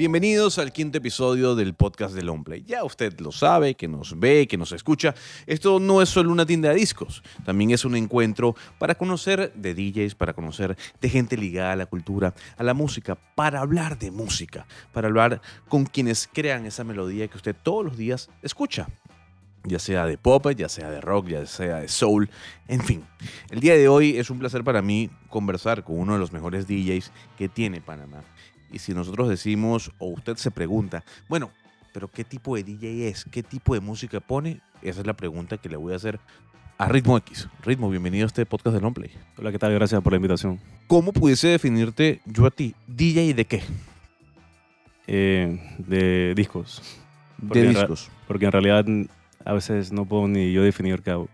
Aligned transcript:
Bienvenidos 0.00 0.58
al 0.58 0.72
quinto 0.72 0.96
episodio 0.96 1.54
del 1.54 1.74
podcast 1.74 2.14
de 2.14 2.22
Longplay. 2.22 2.62
Ya 2.62 2.84
usted 2.84 3.20
lo 3.20 3.32
sabe, 3.32 3.74
que 3.74 3.86
nos 3.86 4.18
ve, 4.18 4.48
que 4.48 4.56
nos 4.56 4.72
escucha. 4.72 5.14
Esto 5.46 5.78
no 5.78 6.00
es 6.00 6.08
solo 6.08 6.32
una 6.32 6.46
tienda 6.46 6.70
de 6.70 6.76
discos, 6.76 7.22
también 7.44 7.70
es 7.70 7.84
un 7.84 7.94
encuentro 7.94 8.56
para 8.78 8.94
conocer 8.94 9.52
de 9.52 9.74
DJs, 9.74 10.14
para 10.14 10.32
conocer 10.32 10.74
de 11.02 11.08
gente 11.10 11.36
ligada 11.36 11.72
a 11.72 11.76
la 11.76 11.84
cultura, 11.84 12.34
a 12.56 12.62
la 12.62 12.72
música, 12.72 13.14
para 13.34 13.60
hablar 13.60 13.98
de 13.98 14.10
música, 14.10 14.66
para 14.94 15.08
hablar 15.08 15.42
con 15.68 15.84
quienes 15.84 16.30
crean 16.32 16.64
esa 16.64 16.82
melodía 16.82 17.28
que 17.28 17.36
usted 17.36 17.54
todos 17.62 17.84
los 17.84 17.98
días 17.98 18.30
escucha 18.40 18.88
ya 19.64 19.78
sea 19.78 20.06
de 20.06 20.16
pop, 20.16 20.46
ya 20.56 20.68
sea 20.68 20.90
de 20.90 21.00
rock, 21.00 21.28
ya 21.28 21.44
sea 21.46 21.80
de 21.80 21.88
soul, 21.88 22.30
en 22.66 22.80
fin. 22.80 23.04
El 23.50 23.60
día 23.60 23.74
de 23.74 23.88
hoy 23.88 24.16
es 24.16 24.30
un 24.30 24.38
placer 24.38 24.64
para 24.64 24.80
mí 24.80 25.10
conversar 25.28 25.84
con 25.84 25.98
uno 25.98 26.14
de 26.14 26.18
los 26.18 26.32
mejores 26.32 26.66
DJs 26.66 27.12
que 27.36 27.48
tiene 27.48 27.82
Panamá. 27.82 28.22
Y 28.72 28.78
si 28.78 28.94
nosotros 28.94 29.28
decimos, 29.28 29.92
o 29.98 30.08
usted 30.08 30.36
se 30.36 30.50
pregunta, 30.50 31.04
bueno, 31.28 31.50
pero 31.92 32.08
¿qué 32.08 32.24
tipo 32.24 32.56
de 32.56 32.62
DJ 32.62 33.08
es? 33.08 33.24
¿Qué 33.24 33.42
tipo 33.42 33.74
de 33.74 33.80
música 33.80 34.20
pone? 34.20 34.60
Esa 34.82 35.00
es 35.00 35.06
la 35.06 35.14
pregunta 35.14 35.58
que 35.58 35.68
le 35.68 35.76
voy 35.76 35.92
a 35.92 35.96
hacer 35.96 36.20
a 36.78 36.88
Ritmo 36.88 37.16
X. 37.18 37.48
Ritmo, 37.62 37.90
bienvenido 37.90 38.24
a 38.24 38.28
este 38.28 38.46
podcast 38.46 38.74
de 38.74 38.80
Longplay. 38.80 39.10
Hola, 39.36 39.52
¿qué 39.52 39.58
tal? 39.58 39.72
Gracias 39.74 40.00
por 40.02 40.12
la 40.12 40.16
invitación. 40.16 40.60
¿Cómo 40.86 41.12
pudiese 41.12 41.48
definirte 41.48 42.20
yo 42.24 42.46
a 42.46 42.50
ti? 42.50 42.74
¿DJ 42.86 43.34
de 43.34 43.44
qué? 43.44 43.62
Eh, 45.06 45.76
de 45.78 46.34
discos. 46.34 46.80
de 47.38 47.68
discos. 47.68 48.08
Porque 48.28 48.46
en 48.46 48.52
realidad 48.52 48.86
a 49.44 49.52
veces 49.52 49.92
no 49.92 50.04
puedo 50.04 50.28
ni 50.28 50.52
yo 50.52 50.62
definir 50.62 51.02
qué 51.02 51.10
hago. 51.10 51.28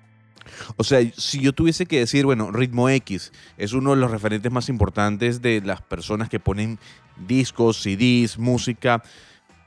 O 0.77 0.85
sea, 0.85 1.01
si 1.17 1.41
yo 1.41 1.53
tuviese 1.53 1.87
que 1.87 1.99
decir, 1.99 2.25
bueno, 2.25 2.51
Ritmo 2.53 2.89
X 2.89 3.33
es 3.57 3.73
uno 3.73 3.91
de 3.91 3.97
los 3.97 4.11
referentes 4.11 4.51
más 4.53 4.69
importantes 4.69 5.43
de 5.43 5.61
las 5.61 5.83
personas 5.83 6.29
que 6.29 6.41
ponen 6.41 6.79
discos, 7.27 7.83
CDs, 7.83 8.39
música. 8.39 9.03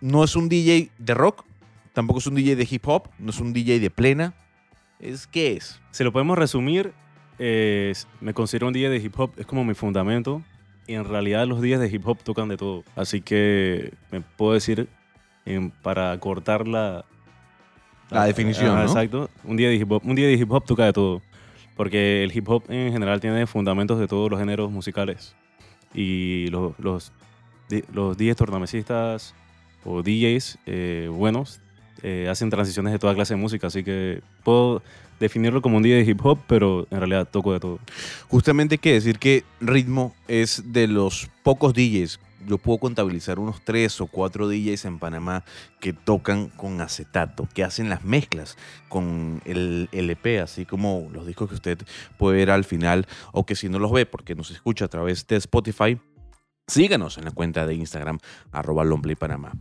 No 0.02 0.24
es 0.24 0.36
un 0.36 0.50
DJ 0.50 0.92
de 0.98 1.14
rock, 1.14 1.46
tampoco 1.94 2.20
es 2.20 2.28
un 2.28 2.36
DJ 2.36 2.56
de 2.56 2.68
hip 2.70 2.88
hop, 2.88 3.10
no 3.20 3.32
es 3.32 3.40
un 3.40 3.54
DJ 3.54 3.80
de 3.80 3.90
plena. 3.90 4.34
¿Es 5.00 5.28
qué 5.28 5.54
es? 5.54 5.80
Si 5.92 6.04
lo 6.04 6.12
podemos 6.12 6.38
resumir, 6.38 6.94
me 7.38 8.34
considero 8.34 8.68
un 8.68 8.74
DJ 8.74 8.90
de 8.90 8.98
hip 8.98 9.20
hop, 9.20 9.32
es 9.38 9.46
como 9.46 9.64
mi 9.64 9.74
fundamento. 9.74 10.44
Y 10.88 10.96
en 10.96 11.06
realidad 11.06 11.46
los 11.46 11.62
DJs 11.62 11.80
de 11.80 11.88
hip 11.88 12.08
hop 12.08 12.18
tocan 12.24 12.50
de 12.50 12.58
todo. 12.58 12.84
Así 12.96 13.22
que 13.22 13.94
me 14.12 14.22
puedo 14.22 14.54
decir, 14.54 14.90
para 15.84 16.20
cortar 16.20 16.68
la, 16.68 17.06
la 18.10 18.26
definición, 18.26 18.76
¿no? 18.76 18.82
Exacto. 18.82 19.30
Un 19.44 19.58
día, 19.58 19.70
de 19.70 19.76
hip 19.76 19.92
hop, 19.92 20.02
un 20.06 20.16
día 20.16 20.28
de 20.28 20.34
hip 20.34 20.52
hop 20.52 20.66
toca 20.66 20.86
de 20.86 20.94
todo. 20.94 21.22
Porque 21.76 22.24
el 22.24 22.36
hip 22.36 22.48
hop 22.50 22.64
en 22.70 22.92
general 22.92 23.20
tiene 23.22 23.48
fundamentos 23.48 24.00
de 24.00 24.08
todos 24.08 24.30
los 24.30 24.40
géneros 24.40 24.72
musicales. 24.72 25.36
Y 25.94 26.48
los, 26.48 26.78
los, 26.80 27.12
los 27.94 28.18
DJs 28.18 28.36
tornamesistas 28.36 29.34
o 29.86 30.02
DJs 30.02 30.60
eh, 30.66 31.10
buenos 31.12 31.62
eh, 32.04 32.28
hacen 32.30 32.50
transiciones 32.50 32.94
de 32.94 33.00
toda 33.00 33.16
clase 33.16 33.36
de 33.36 33.42
música. 33.42 33.68
Así 33.68 33.84
que 33.84 34.22
puedo 34.44 34.82
definirlo 35.20 35.62
como 35.62 35.78
un 35.78 35.84
DJ 35.84 36.04
de 36.04 36.12
hip 36.12 36.26
hop, 36.26 36.40
pero 36.48 36.88
en 36.92 37.00
realidad 37.00 37.28
toco 37.30 37.54
de 37.54 37.60
todo. 37.60 37.80
Justamente 38.28 38.76
hay 38.76 38.80
que 38.80 38.94
decir 38.94 39.20
que 39.20 39.44
Ritmo 39.60 40.16
es 40.28 40.64
de 40.72 40.88
los 40.88 41.30
pocos 41.44 41.74
DJs 41.74 42.20
yo 42.48 42.58
puedo 42.58 42.80
contabilizar 42.80 43.40
unos 43.40 43.62
tres 43.64 44.00
o 44.02 44.08
cuatro 44.08 44.48
DJs 44.48 44.86
en 44.86 45.00
Panamá 45.00 45.44
que 45.80 45.94
tocan 45.94 46.50
con 46.50 46.82
acetato, 46.82 47.48
que 47.54 47.64
hacen 47.64 47.90
las 47.90 48.04
mezclas 48.04 48.58
con 48.88 49.42
el 49.46 49.90
LP, 49.92 50.40
así 50.40 50.66
como 50.66 51.10
los 51.12 51.26
discos 51.26 51.50
que 51.50 51.56
usted 51.56 51.80
puede 52.18 52.38
ver 52.38 52.52
al 52.52 52.64
final, 52.64 53.08
o 53.34 53.46
que 53.46 53.56
si 53.56 53.70
no 53.70 53.80
los 53.80 53.92
ve 53.92 54.06
porque 54.06 54.36
nos 54.36 54.52
escucha 54.52 54.86
a 54.86 54.90
través 54.90 55.28
de 55.28 55.36
Spotify, 55.38 56.00
síganos 56.68 57.18
en 57.18 57.26
la 57.26 57.32
cuenta 57.32 57.66
de 57.66 57.76
Instagram, 57.76 58.20
arroba 58.52 58.86
Panamá. 59.18 59.52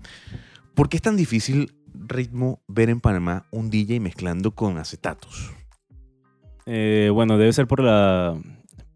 ¿Por 0.75 0.89
qué 0.89 0.97
es 0.97 1.03
tan 1.03 1.16
difícil, 1.16 1.75
Ritmo, 2.06 2.62
ver 2.69 2.91
en 2.91 3.00
Panamá 3.00 3.47
un 3.50 3.70
DJ 3.70 4.00
mezclando 4.00 4.54
con 4.54 4.78
acetatos? 4.78 5.53
Eh, 6.66 7.10
bueno, 7.12 7.38
debe 7.38 7.53
ser 7.53 7.66
por 7.66 7.82
la 7.82 8.36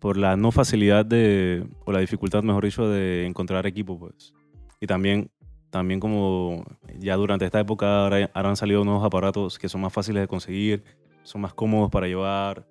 por 0.02 0.16
la 0.16 0.36
no 0.36 0.50
facilidad 0.50 1.06
de, 1.06 1.64
o 1.84 1.92
la 1.92 2.00
dificultad, 2.00 2.42
mejor 2.42 2.64
dicho, 2.64 2.88
de 2.88 3.24
encontrar 3.24 3.68
equipo, 3.68 3.96
pues. 3.96 4.34
Y 4.80 4.88
también, 4.88 5.30
también 5.70 6.00
como 6.00 6.64
ya 6.98 7.14
durante 7.14 7.44
esta 7.44 7.60
época 7.60 8.02
ahora, 8.02 8.28
han 8.34 8.56
salido 8.56 8.84
nuevos 8.84 9.04
aparatos 9.04 9.60
que 9.60 9.68
son 9.68 9.80
más 9.80 9.92
fáciles 9.92 10.20
de 10.22 10.26
conseguir, 10.26 10.82
son 11.22 11.42
más 11.42 11.54
cómodos 11.54 11.88
para 11.88 12.08
llevar. 12.08 12.66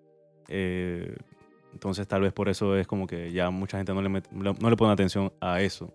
Eh, 0.49 1.15
entonces 1.71 2.05
tal 2.05 2.23
vez 2.23 2.33
por 2.33 2.49
eso 2.49 2.75
es 2.75 2.85
como 2.85 3.07
que 3.07 3.31
ya 3.31 3.49
mucha 3.49 3.77
gente 3.77 3.93
no 3.93 4.01
le, 4.01 4.09
no 4.09 4.69
le 4.69 4.75
pone 4.75 4.91
atención 4.91 5.31
a 5.39 5.61
eso. 5.61 5.89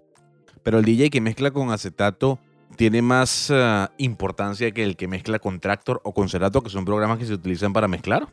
Pero 0.63 0.79
el 0.79 0.87
DJ 0.87 1.11
que 1.11 1.21
mezcla 1.21 1.51
con 1.51 1.71
acetato 1.71 2.39
tiene 2.77 3.03
más 3.03 3.51
ah, 3.51 3.91
importancia 3.99 4.71
que 4.71 4.85
el 4.85 4.97
que 4.97 5.09
mezcla 5.09 5.39
con 5.39 5.59
Tractor 5.61 6.01
o 6.05 6.13
con 6.13 6.29
que 6.29 6.71
son 6.71 6.85
programas 6.85 7.19
que 7.19 7.27
se 7.27 7.35
utilizan 7.35 7.73
para 7.73 7.89
mezclar. 7.89 8.29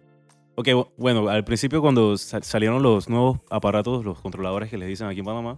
Ok, 0.56 0.68
bueno, 0.98 1.30
al 1.30 1.44
principio 1.44 1.82
cuando 1.82 2.16
salieron 2.18 2.84
los 2.84 3.10
nuevos 3.10 3.40
aparatos, 3.50 4.06
los 4.06 4.20
controladores 4.20 4.70
que 4.70 4.78
les 4.78 4.88
dicen 4.88 5.08
aquí 5.08 5.20
en 5.20 5.26
Panamá, 5.26 5.58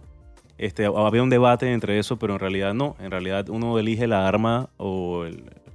este, 0.56 0.86
había 0.86 1.22
un 1.22 1.28
debate 1.28 1.70
entre 1.70 1.98
eso, 1.98 2.18
pero 2.18 2.32
en 2.32 2.38
realidad 2.38 2.72
no. 2.72 2.96
En 2.98 3.10
realidad 3.10 3.48
uno 3.50 3.78
elige 3.78 4.06
la 4.06 4.26
arma 4.26 4.70
o 4.78 5.26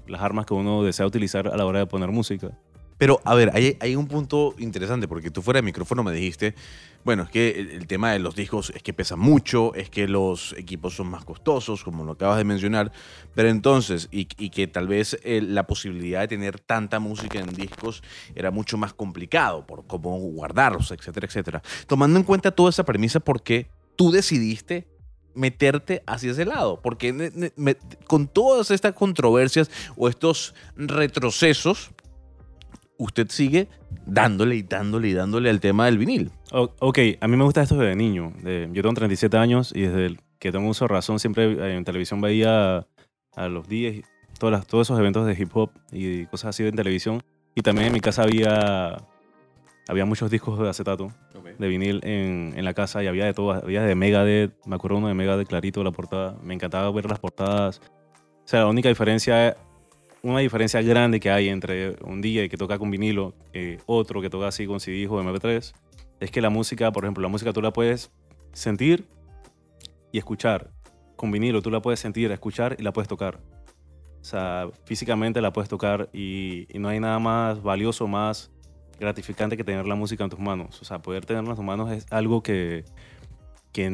las 0.08 0.22
armas 0.22 0.48
que 0.48 0.56
uno 0.56 0.84
desea 0.84 1.06
utilizar 1.06 1.48
a 1.48 1.56
la 1.56 1.66
hora 1.66 1.80
de 1.80 1.86
poner 1.86 2.10
música. 2.10 2.58
Pero, 3.02 3.20
a 3.24 3.34
ver, 3.34 3.52
hay, 3.80 3.96
un 3.96 4.06
punto 4.06 4.54
interesante, 4.60 5.08
porque 5.08 5.32
tú 5.32 5.42
fuera 5.42 5.58
de 5.58 5.64
micrófono 5.64 6.04
me 6.04 6.12
dijiste, 6.12 6.54
bueno, 7.04 7.24
es 7.24 7.32
que 7.32 7.50
el, 7.50 7.88
tema 7.88 8.12
de 8.12 8.20
los 8.20 8.36
discos 8.36 8.72
es 8.76 8.84
que 8.84 8.94
pesa 8.94 9.16
mucho, 9.16 9.74
es 9.74 9.90
que 9.90 10.08
los 10.08 10.54
equipos 10.56 10.98
son 10.98 11.08
más 11.08 11.26
costosos, 11.26 11.84
como 11.84 12.04
lo 12.04 12.12
acabas 12.12 12.38
de 12.38 12.44
mencionar, 12.44 12.92
pero 13.34 13.50
entonces, 13.50 14.08
y, 14.12 14.28
y 14.38 14.52
que 14.52 14.68
tal 14.68 14.88
vez 14.88 15.20
eh, 15.24 15.42
la 15.42 15.66
posibilidad 15.66 16.20
de 16.20 16.28
tener 16.28 16.60
tanta 16.60 17.00
música 17.00 17.40
en 17.40 17.48
discos 17.48 18.04
era 18.36 18.52
mucho 18.52 18.78
más 18.78 18.94
complicado, 18.94 19.66
por 19.66 19.88
cómo 19.88 20.20
guardarlos, 20.20 20.92
etcétera, 20.92 21.26
etcétera. 21.26 21.64
Tomando 21.88 22.20
en 22.20 22.24
cuenta 22.24 22.52
toda 22.52 22.70
esa 22.70 22.86
premisa, 22.86 23.20
¿por 23.20 23.42
qué 23.42 23.66
tú 23.96 24.12
decidiste 24.12 24.86
meterte 25.34 26.04
hacia 26.06 26.34
ese 26.34 26.46
lado, 26.46 26.80
porque 26.84 27.52
con 28.06 28.28
todas 28.28 28.70
estas 28.70 28.94
controversias 28.94 29.72
o 29.96 30.08
estos 30.08 30.54
retrocesos, 30.76 31.90
usted 33.02 33.28
sigue 33.30 33.68
dándole 34.06 34.56
y 34.56 34.62
dándole 34.62 35.10
y 35.10 35.14
dándole 35.14 35.50
al 35.50 35.60
tema 35.60 35.86
del 35.86 35.98
vinil. 35.98 36.32
ok, 36.52 37.00
a 37.20 37.28
mí 37.28 37.36
me 37.36 37.44
gusta 37.44 37.64
esto 37.64 37.76
desde 37.76 37.96
niño. 37.96 38.32
yo 38.44 38.82
tengo 38.82 38.94
37 38.94 39.38
años 39.38 39.74
y 39.76 39.82
desde 39.82 40.18
que 40.38 40.52
tengo 40.52 40.70
uso 40.70 40.88
razón 40.88 41.20
siempre 41.20 41.52
eh, 41.52 41.76
en 41.76 41.84
televisión 41.84 42.22
veía 42.22 42.88
a 43.36 43.48
los 43.48 43.68
días 43.68 44.06
todas 44.40 44.66
todos 44.68 44.88
esos 44.88 45.00
eventos 45.00 45.26
de 45.26 45.34
hip 45.34 45.50
hop 45.54 45.72
y 45.92 46.26
cosas 46.28 46.50
así 46.50 46.64
en 46.64 46.76
televisión. 46.76 47.22
Y 47.56 47.62
también 47.62 47.88
en 47.88 47.94
mi 47.94 48.00
casa 48.00 48.24
había, 48.24 48.98
había 49.88 50.06
muchos 50.06 50.32
discos 50.32 50.58
de 50.60 50.70
acetato, 50.70 51.12
de 51.58 51.68
vinil 51.68 52.00
en, 52.04 52.54
en, 52.56 52.66
la 52.66 52.74
casa 52.74 53.04
y 53.04 53.08
había 53.08 53.26
de 53.26 53.34
todo. 53.34 53.52
Había 53.52 53.84
de 53.84 53.94
Megadeth, 53.94 54.54
me 54.66 54.76
acuerdo 54.76 54.98
uno 54.98 55.10
de 55.10 55.14
Megadeth 55.14 55.48
clarito, 55.48 55.84
la 55.84 55.92
portada. 55.92 56.38
Me 56.44 56.54
encantaba 56.54 56.90
ver 56.92 57.10
las 57.10 57.20
portadas. 57.20 57.82
O 58.44 58.48
sea, 58.48 58.62
la 58.62 58.68
única 58.68 58.90
diferencia 58.90 59.58
una 60.24 60.40
diferencia 60.40 60.82
grande 60.82 61.20
que 61.20 61.32
hay 61.32 61.50
entre 61.50 61.96
un 62.04 62.22
DJ 62.22 62.50
que 62.50 62.58
toca 62.58 62.78
con 62.78 62.92
vinilo 62.92 63.34
y 63.54 63.78
otro 63.86 64.22
que 64.22 64.30
toca 64.30 64.48
así 64.48 64.68
con 64.68 64.80
CD 64.80 65.08
o 65.08 65.22
MP3 65.22 65.74
es 66.20 66.32
que 66.32 66.42
la 66.42 66.50
música, 66.50 66.92
por 66.92 67.04
ejemplo, 67.04 67.24
la 67.24 67.30
música 67.30 67.52
tú 67.52 67.62
la 67.62 67.74
puedes 67.74 68.12
sentir 68.54 69.08
y 70.12 70.20
escuchar. 70.20 70.72
Con 71.16 71.32
vinilo 71.32 71.62
tú 71.62 71.72
la 71.72 71.82
puedes 71.82 72.00
sentir, 72.00 72.32
escuchar 72.32 72.76
y 72.78 72.84
la 72.84 72.94
puedes 72.94 73.08
tocar. 73.08 73.40
O 74.22 74.24
sea, 74.24 74.70
físicamente 74.86 75.42
la 75.42 75.52
puedes 75.52 75.70
tocar 75.70 76.10
y, 76.14 76.68
no 76.76 76.90
hay 76.90 77.00
nada 77.00 77.18
más 77.18 77.64
valioso, 77.64 78.08
más 78.08 78.52
gratificante 79.00 79.58
que 79.58 79.64
tener 79.64 79.88
la 79.88 79.96
música 79.96 80.24
en 80.24 80.30
tus 80.30 80.40
manos. 80.40 80.80
O 80.80 80.86
sea, 80.86 81.02
poder 81.02 81.26
tenerla 81.26 81.52
en 81.52 81.56
tus 81.56 81.66
manos 81.66 81.92
es 81.92 82.06
algo 82.12 82.44
que, 82.44 82.86
que 83.72 83.90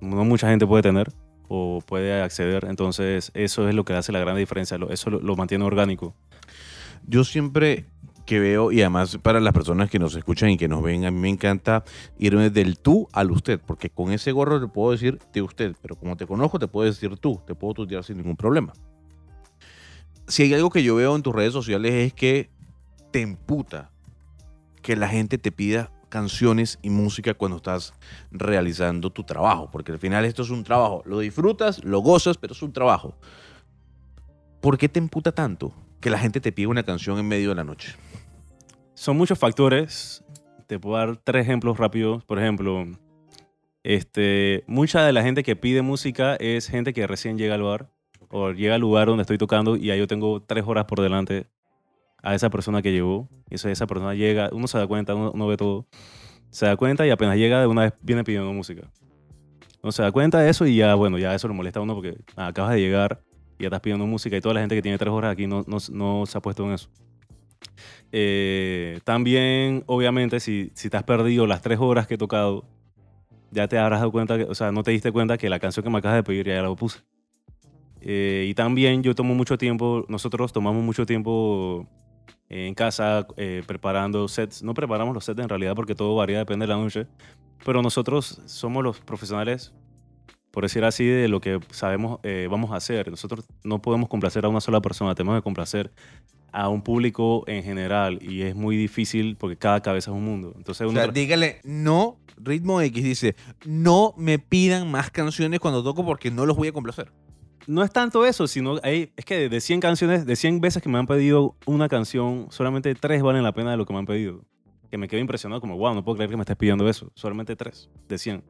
no 0.00 0.24
mucha 0.24 0.48
gente 0.48 0.66
puede 0.66 0.82
tener 0.82 1.12
o 1.48 1.80
puede 1.86 2.22
acceder. 2.22 2.66
Entonces, 2.68 3.30
eso 3.34 3.68
es 3.68 3.74
lo 3.74 3.84
que 3.84 3.94
hace 3.94 4.12
la 4.12 4.20
gran 4.20 4.36
diferencia, 4.36 4.78
eso 4.90 5.10
lo, 5.10 5.36
mantiene 5.36 5.64
orgánico. 5.64 6.14
Yo 7.06 7.24
siempre 7.24 7.86
que 8.26 8.38
veo, 8.38 8.70
y 8.70 8.80
además 8.80 9.18
para 9.20 9.40
las 9.40 9.52
personas 9.52 9.90
que 9.90 9.98
nos 9.98 10.14
escuchan 10.14 10.50
y 10.50 10.56
que 10.56 10.68
nos 10.68 10.82
ven, 10.82 11.04
a 11.04 11.10
mí 11.10 11.20
me 11.20 11.28
encanta 11.28 11.84
irme 12.18 12.50
del 12.50 12.78
tú 12.78 13.08
al 13.12 13.30
usted, 13.32 13.60
porque 13.60 13.90
con 13.90 14.12
ese 14.12 14.30
gorro 14.30 14.60
te 14.60 14.68
puedo 14.68 14.92
decir 14.92 15.18
de 15.32 15.42
usted, 15.42 15.74
pero 15.82 15.96
como 15.96 16.16
te 16.16 16.26
conozco, 16.26 16.58
te 16.58 16.68
puedo 16.68 16.86
decir 16.88 17.16
tú, 17.16 17.40
te 17.46 17.54
puedo 17.54 17.74
tutear 17.74 18.04
sin 18.04 18.18
ningún 18.18 18.36
problema. 18.36 18.72
Si 20.28 20.44
hay 20.44 20.54
algo 20.54 20.70
que 20.70 20.84
yo 20.84 20.94
veo 20.94 21.16
en 21.16 21.22
tus 21.22 21.34
redes 21.34 21.52
sociales 21.52 21.92
es 21.92 22.12
que 22.12 22.48
te 23.10 23.20
emputa 23.20 23.90
que 24.82 24.96
la 24.96 25.08
gente 25.08 25.38
te 25.38 25.50
pida 25.50 25.90
canciones 26.12 26.78
y 26.82 26.90
música 26.90 27.32
cuando 27.32 27.56
estás 27.56 27.94
realizando 28.30 29.08
tu 29.08 29.24
trabajo, 29.24 29.70
porque 29.72 29.92
al 29.92 29.98
final 29.98 30.26
esto 30.26 30.42
es 30.42 30.50
un 30.50 30.62
trabajo, 30.62 31.02
lo 31.06 31.20
disfrutas, 31.20 31.82
lo 31.82 32.00
gozas, 32.00 32.36
pero 32.36 32.52
es 32.52 32.60
un 32.60 32.70
trabajo. 32.70 33.14
¿Por 34.60 34.76
qué 34.76 34.90
te 34.90 34.98
emputa 34.98 35.32
tanto 35.32 35.72
que 36.00 36.10
la 36.10 36.18
gente 36.18 36.38
te 36.38 36.52
pide 36.52 36.66
una 36.66 36.82
canción 36.82 37.18
en 37.18 37.26
medio 37.26 37.48
de 37.48 37.54
la 37.54 37.64
noche? 37.64 37.96
Son 38.92 39.16
muchos 39.16 39.38
factores. 39.38 40.22
Te 40.66 40.78
puedo 40.78 40.98
dar 40.98 41.16
tres 41.16 41.46
ejemplos 41.46 41.78
rápidos. 41.78 42.22
Por 42.24 42.38
ejemplo, 42.38 42.86
Este, 43.82 44.64
mucha 44.66 45.04
de 45.04 45.12
la 45.12 45.22
gente 45.22 45.42
que 45.42 45.56
pide 45.56 45.80
música 45.80 46.36
es 46.36 46.68
gente 46.68 46.92
que 46.92 47.06
recién 47.06 47.38
llega 47.38 47.54
al 47.54 47.62
bar 47.62 47.90
o 48.28 48.52
llega 48.52 48.74
al 48.74 48.80
lugar 48.82 49.08
donde 49.08 49.22
estoy 49.22 49.38
tocando 49.38 49.76
y 49.76 49.90
ahí 49.90 49.98
yo 49.98 50.06
tengo 50.06 50.42
tres 50.42 50.64
horas 50.66 50.84
por 50.84 51.00
delante 51.00 51.46
a 52.22 52.34
esa 52.34 52.50
persona 52.50 52.82
que 52.82 52.92
llegó. 52.92 53.28
Y 53.50 53.56
eso, 53.56 53.68
esa 53.68 53.86
persona 53.86 54.14
llega, 54.14 54.50
uno 54.52 54.66
se 54.66 54.78
da 54.78 54.86
cuenta, 54.86 55.14
uno, 55.14 55.32
uno 55.32 55.46
ve 55.46 55.56
todo. 55.56 55.86
Se 56.50 56.66
da 56.66 56.76
cuenta 56.76 57.06
y 57.06 57.10
apenas 57.10 57.36
llega 57.36 57.60
de 57.60 57.66
una 57.66 57.82
vez 57.82 57.94
viene 58.02 58.24
pidiendo 58.24 58.52
música. 58.52 58.90
Uno 59.82 59.92
se 59.92 60.02
da 60.02 60.12
cuenta 60.12 60.38
de 60.38 60.50
eso 60.50 60.66
y 60.66 60.76
ya, 60.76 60.94
bueno, 60.94 61.18
ya 61.18 61.34
eso 61.34 61.48
lo 61.48 61.54
molesta 61.54 61.80
a 61.80 61.82
uno 61.82 61.94
porque 61.94 62.16
ah, 62.36 62.48
acabas 62.48 62.74
de 62.74 62.80
llegar 62.80 63.20
y 63.58 63.62
ya 63.62 63.68
estás 63.68 63.80
pidiendo 63.80 64.06
música 64.06 64.36
y 64.36 64.40
toda 64.40 64.54
la 64.54 64.60
gente 64.60 64.76
que 64.76 64.82
tiene 64.82 64.96
tres 64.96 65.10
horas 65.10 65.32
aquí 65.32 65.46
no, 65.46 65.64
no, 65.66 65.78
no 65.90 66.24
se 66.26 66.38
ha 66.38 66.40
puesto 66.40 66.64
en 66.64 66.72
eso. 66.72 66.88
Eh, 68.12 69.00
también, 69.04 69.82
obviamente, 69.86 70.38
si, 70.38 70.70
si 70.74 70.90
te 70.90 70.96
has 70.96 71.02
perdido 71.02 71.46
las 71.46 71.62
tres 71.62 71.78
horas 71.80 72.06
que 72.06 72.14
he 72.14 72.18
tocado, 72.18 72.64
ya 73.50 73.66
te 73.68 73.78
habrás 73.78 74.00
dado 74.00 74.12
cuenta, 74.12 74.36
que, 74.36 74.44
o 74.44 74.54
sea, 74.54 74.70
no 74.70 74.82
te 74.82 74.90
diste 74.90 75.10
cuenta 75.10 75.38
que 75.38 75.48
la 75.48 75.58
canción 75.58 75.82
que 75.82 75.90
me 75.90 75.98
acabas 75.98 76.16
de 76.16 76.22
pedir 76.22 76.46
ya 76.46 76.62
la 76.62 76.74
puse. 76.74 77.00
Eh, 78.00 78.46
y 78.48 78.54
también 78.54 79.02
yo 79.02 79.14
tomo 79.14 79.34
mucho 79.34 79.56
tiempo, 79.56 80.04
nosotros 80.08 80.52
tomamos 80.52 80.82
mucho 80.82 81.06
tiempo 81.06 81.88
en 82.52 82.74
casa 82.74 83.26
eh, 83.36 83.62
preparando 83.66 84.28
sets. 84.28 84.62
No 84.62 84.74
preparamos 84.74 85.14
los 85.14 85.24
sets 85.24 85.40
en 85.40 85.48
realidad 85.48 85.74
porque 85.74 85.94
todo 85.94 86.14
varía, 86.14 86.38
depende 86.38 86.64
de 86.66 86.72
la 86.72 86.76
noche. 86.78 87.06
Pero 87.64 87.80
nosotros 87.82 88.40
somos 88.46 88.82
los 88.82 89.00
profesionales, 89.00 89.72
por 90.50 90.64
decir 90.64 90.84
así, 90.84 91.04
de 91.06 91.28
lo 91.28 91.40
que 91.40 91.60
sabemos 91.70 92.18
eh, 92.24 92.48
vamos 92.50 92.70
a 92.72 92.76
hacer. 92.76 93.10
Nosotros 93.10 93.46
no 93.64 93.80
podemos 93.80 94.08
complacer 94.08 94.44
a 94.44 94.48
una 94.48 94.60
sola 94.60 94.80
persona, 94.80 95.14
tenemos 95.14 95.38
que 95.38 95.42
complacer 95.42 95.92
a 96.54 96.68
un 96.68 96.82
público 96.82 97.44
en 97.46 97.62
general 97.62 98.18
y 98.20 98.42
es 98.42 98.54
muy 98.54 98.76
difícil 98.76 99.36
porque 99.36 99.56
cada 99.56 99.80
cabeza 99.80 100.10
es 100.10 100.16
un 100.16 100.24
mundo. 100.24 100.52
Entonces 100.56 100.86
O 100.86 100.90
uno 100.90 101.00
sea, 101.00 101.08
tra- 101.08 101.12
dígale, 101.12 101.60
no, 101.64 102.18
Ritmo 102.36 102.80
X 102.82 103.02
dice, 103.02 103.36
no 103.64 104.12
me 104.18 104.38
pidan 104.38 104.90
más 104.90 105.10
canciones 105.10 105.60
cuando 105.60 105.82
toco 105.82 106.04
porque 106.04 106.30
no 106.30 106.44
los 106.44 106.56
voy 106.56 106.68
a 106.68 106.72
complacer. 106.72 107.10
No 107.66 107.82
es 107.82 107.90
tanto 107.92 108.24
eso, 108.24 108.46
sino 108.46 108.78
hay, 108.82 109.12
es 109.16 109.24
que 109.24 109.48
de 109.48 109.60
100 109.60 109.80
canciones, 109.80 110.26
de 110.26 110.36
100 110.36 110.60
veces 110.60 110.82
que 110.82 110.88
me 110.88 110.98
han 110.98 111.06
pedido 111.06 111.56
una 111.66 111.88
canción, 111.88 112.46
solamente 112.50 112.94
3 112.94 113.22
valen 113.22 113.42
la 113.42 113.52
pena 113.52 113.70
de 113.70 113.76
lo 113.76 113.86
que 113.86 113.92
me 113.92 113.98
han 114.00 114.06
pedido. 114.06 114.40
Que 114.90 114.98
me 114.98 115.08
quedo 115.08 115.20
impresionado 115.20 115.60
como, 115.60 115.76
wow, 115.76 115.94
no 115.94 116.04
puedo 116.04 116.16
creer 116.16 116.30
que 116.30 116.36
me 116.36 116.42
estés 116.42 116.56
pidiendo 116.56 116.88
eso. 116.88 117.10
Solamente 117.14 117.56
3 117.56 117.90
de 118.08 118.18
100. 118.18 118.44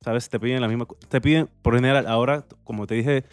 ¿Sabes? 0.00 0.28
Te 0.28 0.38
piden 0.38 0.60
la 0.60 0.68
misma... 0.68 0.86
Te 1.08 1.20
piden, 1.20 1.48
por 1.62 1.74
general, 1.74 2.06
ahora, 2.06 2.46
como 2.62 2.86
te 2.86 2.94
dije, 2.94 3.24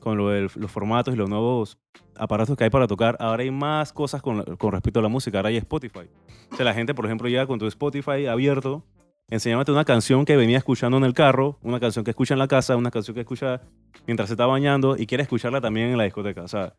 con 0.00 0.16
los 0.16 0.70
formatos 0.70 1.12
y 1.14 1.16
los 1.16 1.28
nuevos 1.28 1.78
aparatos 2.16 2.56
que 2.56 2.64
hay 2.64 2.70
para 2.70 2.86
tocar, 2.86 3.16
ahora 3.20 3.42
hay 3.42 3.50
más 3.50 3.92
cosas 3.92 4.22
con, 4.22 4.42
con 4.56 4.72
respecto 4.72 5.00
a 5.00 5.02
la 5.02 5.08
música. 5.08 5.38
Ahora 5.38 5.50
hay 5.50 5.58
Spotify. 5.58 6.08
O 6.50 6.56
sea, 6.56 6.64
la 6.64 6.74
gente, 6.74 6.94
por 6.94 7.04
ejemplo, 7.04 7.28
llega 7.28 7.46
con 7.46 7.58
tu 7.58 7.66
Spotify 7.66 8.26
abierto, 8.26 8.84
enséñame 9.32 9.64
una 9.68 9.86
canción 9.86 10.26
que 10.26 10.36
venía 10.36 10.58
escuchando 10.58 10.98
en 10.98 11.04
el 11.04 11.14
carro, 11.14 11.58
una 11.62 11.80
canción 11.80 12.04
que 12.04 12.10
escucha 12.10 12.34
en 12.34 12.38
la 12.38 12.48
casa, 12.48 12.76
una 12.76 12.90
canción 12.90 13.14
que 13.14 13.22
escucha 13.22 13.62
mientras 14.06 14.28
se 14.28 14.34
está 14.34 14.44
bañando 14.44 14.94
y 14.98 15.06
quiere 15.06 15.22
escucharla 15.22 15.62
también 15.62 15.88
en 15.88 15.96
la 15.96 16.04
discoteca. 16.04 16.42
O 16.42 16.48
sea, 16.48 16.74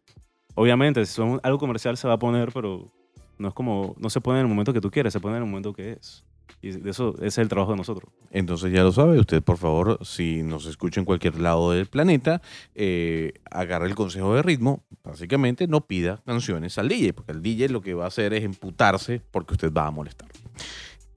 obviamente, 0.54 1.04
si 1.08 1.14
son 1.14 1.40
algo 1.42 1.58
comercial 1.58 1.98
se 1.98 2.08
va 2.08 2.14
a 2.14 2.20
poner, 2.20 2.52
pero 2.54 2.92
no 3.40 3.48
es 3.48 3.56
como, 3.56 3.96
no 3.98 4.08
se 4.12 4.22
pone 4.22 4.40
en 4.40 4.46
el 4.46 4.50
momento 4.50 4.72
que 4.72 4.82
tú 4.82 4.92
quieres, 4.92 5.14
se 5.14 5.20
pone 5.20 5.38
en 5.38 5.44
el 5.44 5.50
momento 5.50 5.74
que 5.74 5.94
es. 5.94 6.24
Y 6.62 6.70
de 6.70 6.92
eso 6.92 7.16
es 7.24 7.40
el 7.40 7.50
trabajo 7.50 7.72
de 7.72 7.78
nosotros. 7.78 8.14
Entonces 8.30 8.72
ya 8.72 8.84
lo 8.84 8.92
sabe, 8.92 9.20
usted 9.20 9.42
por 9.42 9.58
favor, 9.58 9.98
si 10.06 10.44
nos 10.44 10.68
escucha 10.68 11.00
en 11.00 11.06
cualquier 11.06 11.40
lado 11.40 11.72
del 11.72 11.88
planeta, 11.88 12.40
eh, 12.76 13.34
agarra 13.50 13.88
el 13.88 13.96
consejo 13.96 14.36
de 14.36 14.44
ritmo, 14.44 14.84
básicamente 15.04 15.68
no 15.68 15.88
pida 15.88 16.22
canciones 16.24 16.78
al 16.78 16.88
DJ, 16.88 17.14
porque 17.14 17.32
el 17.32 17.42
DJ 17.42 17.70
lo 17.70 17.82
que 17.82 17.96
va 17.96 18.04
a 18.04 18.10
hacer 18.10 18.36
es 18.36 18.44
emputarse 18.44 19.22
porque 19.32 19.56
usted 19.56 19.74
va 19.74 19.88
a 19.88 19.92
molestar. 19.92 20.30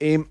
Eh, 0.01 0.25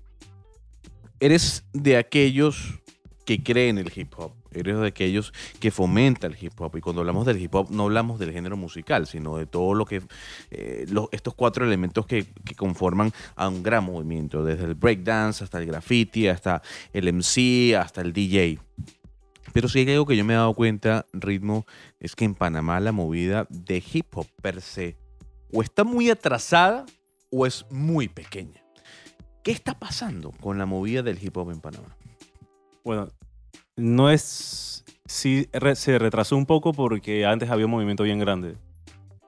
eres 1.20 1.64
de 1.72 1.96
aquellos 1.96 2.80
que 3.24 3.42
creen 3.42 3.78
en 3.78 3.86
el 3.86 3.92
hip 3.94 4.12
hop, 4.16 4.32
eres 4.52 4.78
de 4.78 4.86
aquellos 4.86 5.32
que 5.58 5.70
fomenta 5.70 6.28
el 6.28 6.36
hip 6.40 6.58
hop, 6.60 6.76
y 6.76 6.80
cuando 6.80 7.00
hablamos 7.00 7.26
del 7.26 7.42
hip 7.42 7.54
hop 7.54 7.70
no 7.70 7.84
hablamos 7.84 8.18
del 8.18 8.32
género 8.32 8.56
musical, 8.56 9.06
sino 9.06 9.36
de 9.36 9.46
todo 9.46 9.74
lo 9.74 9.84
que, 9.84 10.02
eh, 10.50 10.86
estos 11.10 11.34
cuatro 11.34 11.66
elementos 11.66 12.06
que, 12.06 12.26
conforman 12.56 13.12
a 13.34 13.48
un 13.48 13.62
gran 13.62 13.84
movimiento, 13.84 14.44
desde 14.44 14.64
el 14.64 14.74
breakdance 14.74 15.42
hasta 15.42 15.58
el 15.58 15.66
graffiti, 15.66 16.28
hasta 16.28 16.62
el 16.92 17.08
MC, 17.12 17.74
hasta 17.76 18.00
el 18.00 18.12
DJ. 18.12 18.60
Pero 19.52 19.68
si 19.68 19.80
hay 19.80 19.90
algo 19.90 20.06
que 20.06 20.16
yo 20.16 20.24
me 20.24 20.34
he 20.34 20.36
dado 20.36 20.54
cuenta, 20.54 21.06
ritmo, 21.12 21.66
es 21.98 22.14
que 22.14 22.24
en 22.24 22.34
Panamá 22.34 22.78
la 22.78 22.92
movida 22.92 23.46
de 23.50 23.82
hip 23.92 24.16
hop 24.16 24.26
per 24.40 24.60
se 24.60 24.96
o 25.52 25.62
está 25.62 25.84
muy 25.84 26.10
atrasada 26.10 26.84
o 27.30 27.46
es 27.46 27.66
muy 27.70 28.08
pequeña. 28.08 28.65
¿Qué 29.46 29.52
está 29.52 29.78
pasando 29.78 30.32
con 30.40 30.58
la 30.58 30.66
movida 30.66 31.04
del 31.04 31.22
hip 31.22 31.36
hop 31.36 31.52
en 31.52 31.60
Panamá? 31.60 31.96
Bueno, 32.84 33.06
no 33.76 34.10
es... 34.10 34.84
Sí, 35.04 35.46
re- 35.52 35.76
se 35.76 36.00
retrasó 36.00 36.36
un 36.36 36.46
poco 36.46 36.72
porque 36.72 37.24
antes 37.24 37.48
había 37.48 37.66
un 37.66 37.70
movimiento 37.70 38.02
bien 38.02 38.18
grande. 38.18 38.56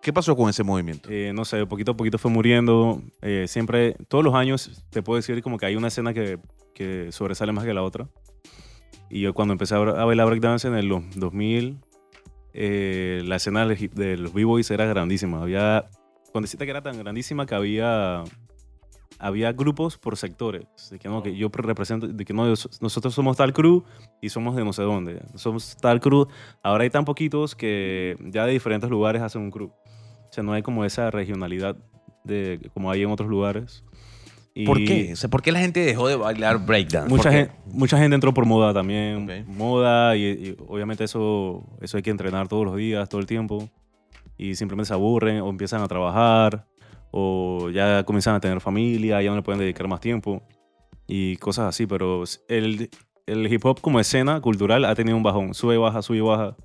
¿Qué 0.03 0.12
pasó 0.12 0.35
con 0.35 0.50
ese 0.50 0.65
movimiento? 0.65 1.09
Eh, 1.09 1.31
no 1.32 1.44
sé, 1.44 1.65
poquito 1.67 1.93
a 1.93 1.97
poquito 1.97 2.19
fue 2.19 2.32
muriendo. 2.32 3.00
Eh, 3.23 3.44
siempre, 3.47 3.94
todos 4.09 4.25
los 4.25 4.35
años, 4.35 4.85
te 4.91 5.03
puedo 5.03 5.19
decir 5.19 5.41
como 5.41 5.56
que 5.56 5.67
hay 5.67 5.76
una 5.76 5.87
escena 5.87 6.12
que, 6.12 6.41
que 6.75 7.12
sobresale 7.12 7.53
más 7.53 7.64
que 7.64 7.73
la 7.73 7.85
otra. 7.85 8.09
Y 9.09 9.21
yo 9.21 9.35
cuando 9.35 9.53
empecé 9.53 9.76
a, 9.76 9.79
a 9.79 10.05
bailar 10.05 10.26
breakdance 10.26 10.67
en 10.67 10.75
el 10.75 10.88
2000, 11.14 11.79
eh, 12.55 13.23
la 13.25 13.37
escena 13.37 13.64
del 13.64 13.79
hip- 13.79 13.94
de 13.94 14.17
los 14.17 14.32
b-boys 14.32 14.69
era 14.73 14.85
grandísima. 14.85 15.41
Había, 15.43 15.88
cuando 16.32 16.47
deciste 16.47 16.64
que 16.64 16.73
era 16.73 16.82
tan 16.82 16.99
grandísima 16.99 17.47
que 17.47 17.55
había, 17.55 18.25
había 19.19 19.53
grupos 19.53 19.99
por 19.99 20.17
sectores. 20.17 20.67
De 20.91 20.99
que 20.99 21.09
no, 21.09 21.23
que 21.23 21.37
yo 21.37 21.49
represento, 21.53 22.09
de 22.09 22.25
que 22.25 22.32
no, 22.32 22.47
nosotros 22.47 23.15
somos 23.15 23.37
tal 23.37 23.53
crew 23.53 23.85
y 24.20 24.29
somos 24.29 24.56
de 24.56 24.65
no 24.65 24.73
sé 24.73 24.82
dónde. 24.82 25.20
Somos 25.35 25.76
tal 25.76 26.00
crew. 26.00 26.29
Ahora 26.62 26.85
hay 26.85 26.91
tan 26.91 27.05
poquitos 27.05 27.55
que 27.55 28.17
ya 28.26 28.47
de 28.47 28.53
diferentes 28.53 28.88
lugares 28.91 29.23
hacen 29.23 29.43
un 29.43 29.50
crew. 29.50 29.67
O 29.67 30.32
sea, 30.32 30.43
no 30.43 30.53
hay 30.53 30.62
como 30.62 30.85
esa 30.85 31.11
regionalidad 31.11 31.76
de, 32.25 32.70
como 32.75 32.91
hay 32.91 33.03
en 33.03 33.11
otros 33.11 33.29
lugares. 33.29 33.85
Y 34.55 34.67
¿Por 34.67 34.79
qué? 34.85 35.12
O 35.12 35.17
sea, 35.17 35.31
¿Por 35.31 35.43
qué 35.43 35.53
la 35.53 35.61
gente 35.61 35.81
dejó 35.81 36.09
de 36.09 36.17
bailar 36.17 36.64
breakdance? 36.64 37.09
Mucha 37.09 37.31
gente, 37.31 37.53
mucha 37.73 37.99
gente 37.99 38.14
entró 38.14 38.35
por 38.35 38.44
moda 38.44 38.75
también. 38.75 39.25
Ok. 39.25 39.47
Moda 39.47 40.17
y, 40.17 40.25
y 40.25 40.56
obviamente 40.67 41.05
eso, 41.05 41.64
eso 41.81 41.97
hay 41.97 42.03
que 42.03 42.11
entrenar 42.11 42.49
todos 42.49 42.64
los 42.64 42.76
días, 42.76 43.09
todo 43.09 43.21
el 43.21 43.26
tiempo. 43.26 43.69
Y 44.37 44.55
simplemente 44.55 44.88
se 44.88 44.94
aburren 44.94 45.41
o 45.41 45.49
empiezan 45.49 45.82
a 45.82 45.88
trabajar 45.88 46.67
o 47.11 47.71
ya 47.71 48.05
comienzan 48.05 48.35
a 48.35 48.41
tener 48.41 48.61
familia, 48.61 49.21
ya 49.23 49.31
no 49.31 49.37
le 49.37 49.43
pueden 49.43 49.61
dedicar 49.61 49.89
más 49.89 50.01
tiempo 50.01 50.43
y 51.07 51.37
cosas 51.37 51.67
así. 51.67 51.87
Pero 51.87 52.25
el, 52.49 52.91
el 53.27 53.53
hip 53.53 53.65
hop 53.65 53.81
como 53.81 54.00
escena 54.00 54.41
cultural 54.41 54.85
ha 54.85 54.95
tenido 54.95 55.17
un 55.17 55.23
bajón. 55.23 55.55
Sube 55.55 55.75
y 55.75 55.79
baja, 55.79 56.03
sube 56.03 56.19
y 56.19 56.21
baja. 56.21 56.57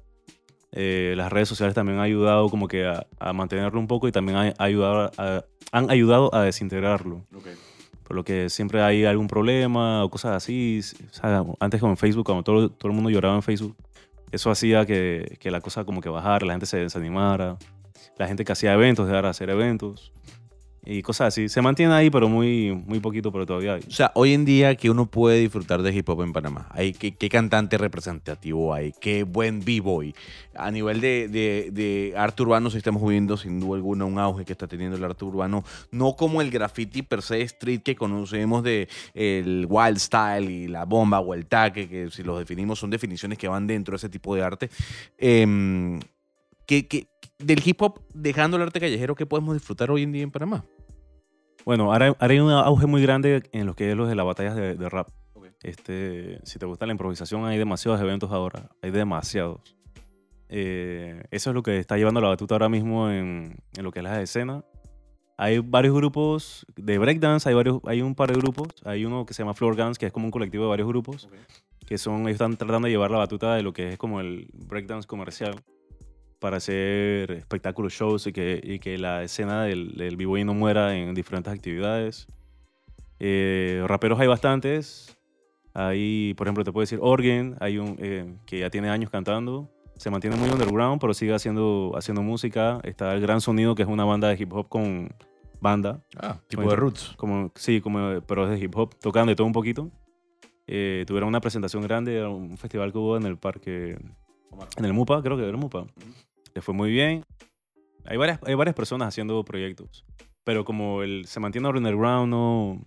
Eh, 0.72 1.14
las 1.16 1.32
redes 1.32 1.48
sociales 1.50 1.76
también 1.76 2.00
han 2.00 2.04
ayudado 2.06 2.50
como 2.50 2.68
que 2.68 2.86
a, 2.88 3.06
a 3.20 3.32
mantenerlo 3.32 3.80
un 3.80 3.88
poco 3.88 4.08
y 4.08 4.12
también 4.12 4.38
ha- 4.38 4.54
ha 4.58 4.64
ayudado 4.64 5.12
a- 5.18 5.44
han 5.72 5.90
ayudado 5.92 6.34
a 6.36 6.44
desintegrarlo 6.44 7.26
por 8.04 8.16
lo 8.16 8.24
que 8.24 8.50
siempre 8.50 8.82
hay 8.82 9.06
algún 9.06 9.28
problema 9.28 10.04
o 10.04 10.10
cosas 10.10 10.32
así. 10.36 10.82
O 11.10 11.14
sea, 11.14 11.44
antes 11.60 11.80
como 11.80 11.94
en 11.94 11.98
Facebook, 11.98 12.26
cuando 12.26 12.44
todo, 12.44 12.70
todo 12.70 12.90
el 12.92 12.96
mundo 12.96 13.10
lloraba 13.12 13.36
en 13.36 13.42
Facebook, 13.44 13.76
eso 14.32 14.50
hacía 14.52 14.86
que, 14.86 15.38
que 15.40 15.52
la 15.52 15.62
cosa 15.62 15.84
como 15.86 16.02
que 16.02 16.10
bajara, 16.10 16.46
la 16.46 16.54
gente 16.54 16.66
se 16.66 16.78
desanimara, 16.78 17.58
la 18.18 18.28
gente 18.28 18.44
que 18.46 18.52
hacía 18.52 18.74
eventos 18.74 19.08
dejara 19.08 19.28
de 19.28 19.32
hacer 19.32 19.50
eventos 19.50 20.12
y 20.86 21.02
cosas 21.02 21.30
así. 21.30 21.48
Se 21.48 21.62
mantiene 21.62 21.94
ahí, 21.94 22.10
pero 22.10 22.28
muy, 22.28 22.74
muy 22.86 23.00
poquito, 23.00 23.32
pero 23.32 23.46
todavía 23.46 23.76
hay. 23.76 23.84
O 23.88 23.92
sea, 23.92 24.12
hoy 24.16 24.34
en 24.34 24.44
día 24.44 24.76
que 24.76 24.90
uno 24.90 25.06
puede 25.06 25.40
disfrutar 25.40 25.82
de 25.82 25.94
hip 25.96 26.10
hop 26.10 26.24
en 26.24 26.34
Panamá. 26.34 26.68
Hay, 26.72 26.92
¿qué, 26.92 27.16
qué 27.16 27.30
cantante 27.30 27.78
representativo 27.78 28.74
hay? 28.74 28.92
¿Qué 29.00 29.24
buen 29.24 29.64
b-boy? 29.64 30.14
A 30.56 30.72
nivel 30.72 31.00
de, 31.00 31.30
de, 31.30 32.14
arte 32.18 32.44
urbano 32.44 32.70
sí 32.70 32.78
estamos 32.80 33.02
viendo 33.08 33.38
sin 33.38 33.62
duda 33.62 33.78
alguna 33.78 34.04
un 34.04 34.20
auge 34.20 34.44
que 34.44 34.52
está 34.52 34.68
teniendo 34.68 34.98
el 34.98 35.04
arte 35.06 35.24
urbano. 35.24 35.64
No 35.92 36.18
como 36.18 36.42
el 36.42 36.52
graffiti 36.52 37.02
per 37.02 37.22
se 37.22 37.42
street 37.44 37.82
que 37.82 37.96
conocemos 37.96 38.62
de 38.62 38.90
el 39.14 39.66
wild 39.70 40.00
style 40.00 40.52
y 40.52 40.68
la 40.68 40.84
bomba 40.84 41.22
o 41.22 41.34
el 41.34 41.46
taque, 41.46 41.88
que 41.88 42.12
si 42.12 42.24
los 42.24 42.38
definimos 42.40 42.78
son 42.80 42.90
definiciones 42.90 43.38
que 43.38 43.48
van 43.48 43.68
dentro 43.68 43.94
de 43.94 43.98
ese 43.98 44.10
tipo 44.10 44.36
de 44.36 44.44
arte. 44.44 44.70
Em, 45.18 46.02
¿qué- 46.68 46.88
qué- 46.88 47.08
del 47.40 47.62
hip 47.66 47.82
hop, 47.82 48.02
dejando 48.14 48.58
el 48.58 48.64
arte 48.64 48.80
callejero, 48.80 49.16
¿qué 49.16 49.26
podemos 49.26 49.54
disfrutar 49.54 49.92
hoy 49.92 50.04
en 50.04 50.12
día 50.12 50.24
en 50.24 50.32
Panamá? 50.32 50.66
Bueno, 51.66 51.92
ahora, 51.94 52.08
ahora 52.08 52.34
hay 52.34 52.40
un 52.40 52.52
auge 52.52 52.88
muy 52.88 53.02
grande 53.02 53.44
en 53.52 53.66
lo 53.66 53.76
que 53.76 53.90
es 53.92 53.96
los 53.96 54.10
de 54.10 54.16
las 54.16 54.26
batallas 54.26 54.56
de, 54.56 54.76
de 54.76 54.90
rap. 54.90 55.10
Este, 55.62 56.40
si 56.44 56.60
te 56.60 56.66
gusta 56.66 56.86
la 56.86 56.92
improvisación, 56.92 57.46
hay 57.46 57.58
demasiados 57.58 58.02
eventos 58.02 58.32
ahora. 58.32 58.70
Hay 58.82 58.92
demasiados. 58.92 59.78
Eh, 60.50 61.24
eso 61.32 61.50
es 61.50 61.54
lo 61.54 61.64
que 61.64 61.80
está 61.80 61.98
llevando 61.98 62.20
la 62.20 62.28
batuta 62.28 62.56
ahora 62.56 62.68
mismo 62.68 63.10
en, 63.10 63.56
en 63.76 63.84
lo 63.84 63.92
que 63.92 64.00
es 64.00 64.04
la 64.04 64.22
escena. 64.22 64.66
Hay 65.38 65.60
varios 65.60 65.96
grupos 65.96 66.66
de 66.76 66.98
breakdance, 66.98 67.48
hay, 67.48 67.56
varios, 67.56 67.80
hay 67.86 68.02
un 68.02 68.14
par 68.14 68.32
de 68.32 68.38
grupos. 68.38 68.68
Hay 68.84 69.06
uno 69.06 69.26
que 69.26 69.34
se 69.34 69.42
llama 69.42 69.54
Floor 69.54 69.76
Guns, 69.76 69.98
que 69.98 70.06
es 70.06 70.12
como 70.12 70.26
un 70.26 70.32
colectivo 70.32 70.66
de 70.66 70.70
varios 70.70 70.88
grupos, 70.88 71.30
que 71.88 71.98
son, 71.98 72.22
ellos 72.24 72.34
están 72.34 72.58
tratando 72.58 72.88
de 72.88 72.92
llevar 72.92 73.10
la 73.10 73.20
batuta 73.20 73.56
de 73.56 73.64
lo 73.64 73.72
que 73.72 73.94
es 73.94 73.98
como 73.98 74.20
el 74.20 74.50
breakdance 74.54 75.08
comercial 75.08 75.56
para 76.44 76.58
hacer 76.58 77.32
espectáculos, 77.32 77.94
shows 77.94 78.28
y 78.28 78.34
que, 78.34 78.60
y 78.62 78.80
que 78.80 78.98
la 78.98 79.24
escena 79.24 79.64
del, 79.64 79.96
del 79.96 80.18
b-boy 80.18 80.44
no 80.44 80.54
muera 80.54 80.94
en 80.94 81.14
diferentes 81.14 81.54
actividades. 81.54 82.28
Eh, 83.18 83.82
raperos 83.88 84.20
hay 84.20 84.28
bastantes. 84.28 85.18
Ahí, 85.74 86.34
por 86.36 86.46
ejemplo, 86.46 86.66
te 86.66 86.74
puedo 86.74 86.82
decir 86.82 87.00
Organ, 87.02 87.56
hay 87.62 87.78
un 87.78 87.96
eh, 87.98 88.36
que 88.46 88.60
ya 88.60 88.70
tiene 88.70 88.90
años 88.90 89.10
cantando. 89.10 89.70
Se 89.96 90.10
mantiene 90.10 90.36
muy 90.36 90.50
underground, 90.50 91.00
pero 91.00 91.14
sigue 91.14 91.34
haciendo, 91.34 91.94
haciendo 91.96 92.22
música. 92.22 92.82
Está 92.84 93.14
el 93.14 93.22
Gran 93.22 93.40
Sonido, 93.40 93.74
que 93.74 93.84
es 93.84 93.88
una 93.88 94.04
banda 94.04 94.28
de 94.28 94.36
hip 94.38 94.52
hop 94.52 94.68
con 94.68 95.16
banda. 95.62 96.02
Ah, 96.18 96.42
tipo 96.50 96.70
de 96.70 96.76
roots. 96.76 97.14
Como, 97.16 97.54
sí, 97.56 97.80
como, 97.80 98.20
pero 98.28 98.52
es 98.52 98.60
de 98.60 98.66
hip 98.66 98.76
hop, 98.76 98.94
tocando 99.00 99.30
de 99.30 99.38
todo 99.38 99.48
un 99.48 99.54
poquito. 99.54 99.90
Eh, 100.68 101.06
tuvieron 101.08 101.30
una 101.30 101.40
presentación 101.40 101.84
grande, 101.84 102.22
un 102.26 102.58
festival 102.58 102.92
que 102.92 102.98
hubo 102.98 103.16
en 103.16 103.24
el 103.28 103.38
parque, 103.38 103.98
en 104.76 104.84
el 104.84 104.92
MUPA, 104.92 105.22
creo 105.22 105.38
que 105.38 105.44
era 105.44 105.52
el 105.52 105.58
MUPA. 105.58 105.86
Le 106.56 106.62
fue 106.62 106.74
muy 106.74 106.92
bien. 106.92 107.26
Hay 108.06 108.18
varias, 108.18 108.40
hay 108.46 108.54
varias 108.56 108.76
personas 108.76 109.08
haciendo 109.10 109.44
proyectos, 109.46 110.06
pero 110.44 110.66
como 110.66 111.04
el, 111.04 111.26
se 111.26 111.40
mantiene 111.40 111.70
underground, 111.70 112.30
no, 112.30 112.82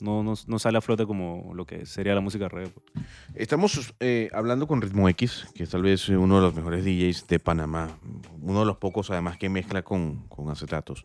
no, 0.00 0.22
no, 0.22 0.34
no 0.46 0.58
sale 0.58 0.78
a 0.78 0.80
flote 0.80 1.04
como 1.06 1.52
lo 1.54 1.66
que 1.66 1.84
sería 1.84 2.14
la 2.14 2.20
música 2.22 2.48
reggae. 2.48 2.70
pues. 2.70 3.06
Estamos 3.34 3.94
eh, 4.00 4.30
hablando 4.32 4.66
con 4.66 4.80
Ritmo 4.80 5.08
X, 5.10 5.46
que 5.54 5.64
es 5.64 5.70
tal 5.70 5.82
vez 5.82 6.08
uno 6.08 6.36
de 6.36 6.40
los 6.42 6.54
mejores 6.54 6.84
DJs 6.84 7.26
de 7.28 7.38
Panamá. 7.38 7.98
Uno 8.40 8.60
de 8.60 8.66
los 8.66 8.78
pocos, 8.78 9.10
además, 9.10 9.36
que 9.36 9.48
mezcla 9.50 9.82
con, 9.82 10.26
con 10.28 10.48
acetatos. 10.48 11.04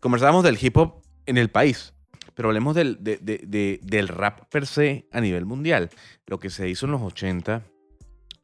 Conversábamos 0.00 0.42
del 0.42 0.58
hip 0.60 0.76
hop 0.76 1.02
en 1.26 1.38
el 1.38 1.50
país, 1.50 1.94
pero 2.34 2.48
hablemos 2.48 2.74
del, 2.74 3.02
de- 3.02 3.18
de- 3.18 3.42
de- 3.46 3.78
del 3.82 4.08
rap 4.08 4.48
per 4.50 4.66
se 4.66 5.06
a 5.12 5.20
nivel 5.20 5.46
mundial. 5.46 5.90
Lo 6.26 6.38
que 6.40 6.50
se 6.50 6.68
hizo 6.68 6.86
en 6.86 6.92
los 6.92 7.02
80 7.02 7.62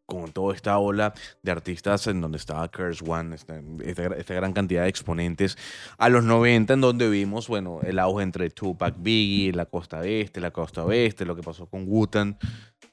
con 0.08 0.32
toda 0.32 0.54
esta 0.54 0.78
ola 0.78 1.12
de 1.42 1.52
artistas 1.52 2.06
en 2.06 2.22
donde 2.22 2.38
estaba 2.38 2.66
Curse 2.68 3.04
One, 3.06 3.36
esta, 3.36 4.34
gran 4.34 4.54
cantidad 4.54 4.84
de 4.84 4.88
exponentes, 4.88 5.58
a 5.98 6.08
los 6.08 6.24
90 6.24 6.72
en 6.72 6.80
donde 6.80 7.10
vimos, 7.10 7.46
bueno, 7.46 7.80
el 7.82 7.98
auge 7.98 8.22
entre 8.22 8.48
Tupac, 8.48 8.94
Biggie, 8.98 9.52
la 9.52 9.66
costa 9.66 10.06
este, 10.06 10.40
la 10.40 10.50
costa 10.50 10.82
oeste, 10.82 11.26
lo 11.26 11.36
que 11.36 11.42
pasó 11.42 11.66
con 11.66 11.86
Wu-Tang, 11.86 12.36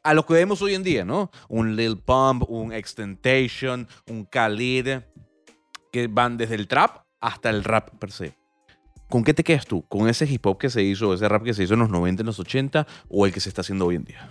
a 0.04 0.14
lo 0.14 0.26
que 0.26 0.34
vemos 0.34 0.62
hoy 0.62 0.76
en 0.76 0.84
día, 0.84 1.06
¿no? 1.06 1.32
Un 1.48 1.78
Lil 1.78 1.98
Pump, 2.00 2.44
un 2.50 2.74
Extentation, 2.74 3.88
un 4.10 4.26
Khalid, 4.26 5.00
que 5.94 6.08
van 6.08 6.36
desde 6.36 6.56
el 6.56 6.68
trap 6.68 7.06
hasta 7.22 7.50
el 7.50 7.64
rap 7.64 7.92
per 7.98 8.12
se. 8.12 8.34
¿Con 9.10 9.24
qué 9.24 9.34
te 9.34 9.46
quedas 9.46 9.66
tú? 9.66 9.88
¿Con 9.88 10.10
ese 10.10 10.26
hip 10.26 10.46
hop 10.46 10.58
que 10.58 10.70
se 10.70 10.84
hizo, 10.84 11.14
ese 11.14 11.30
rap 11.30 11.44
que 11.44 11.54
se 11.54 11.64
hizo 11.64 11.76
en 11.76 11.80
los 11.80 11.90
90, 11.90 12.24
en 12.24 12.26
los 12.26 12.40
80 12.40 12.86
o 13.08 13.26
el 13.26 13.32
que 13.32 13.40
se 13.40 13.48
está 13.48 13.62
haciendo 13.62 13.86
hoy 13.86 13.96
en 13.96 14.04
día? 14.04 14.30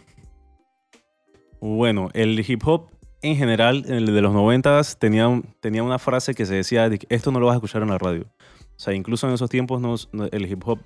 Bueno, 1.66 2.10
el 2.12 2.38
hip 2.46 2.60
hop 2.66 2.90
en 3.22 3.36
general, 3.36 3.86
el 3.88 4.04
de 4.04 4.20
los 4.20 4.34
90 4.34 4.82
tenía, 4.98 5.26
tenía 5.60 5.82
una 5.82 5.98
frase 5.98 6.34
que 6.34 6.44
se 6.44 6.56
decía, 6.56 6.90
de 6.90 6.98
que 6.98 7.06
esto 7.08 7.32
no 7.32 7.40
lo 7.40 7.46
vas 7.46 7.54
a 7.54 7.56
escuchar 7.56 7.80
en 7.82 7.88
la 7.88 7.96
radio. 7.96 8.26
O 8.60 8.78
sea, 8.78 8.92
incluso 8.92 9.26
en 9.26 9.32
esos 9.32 9.48
tiempos 9.48 10.10
el 10.30 10.46
hip 10.46 10.62
hop 10.68 10.78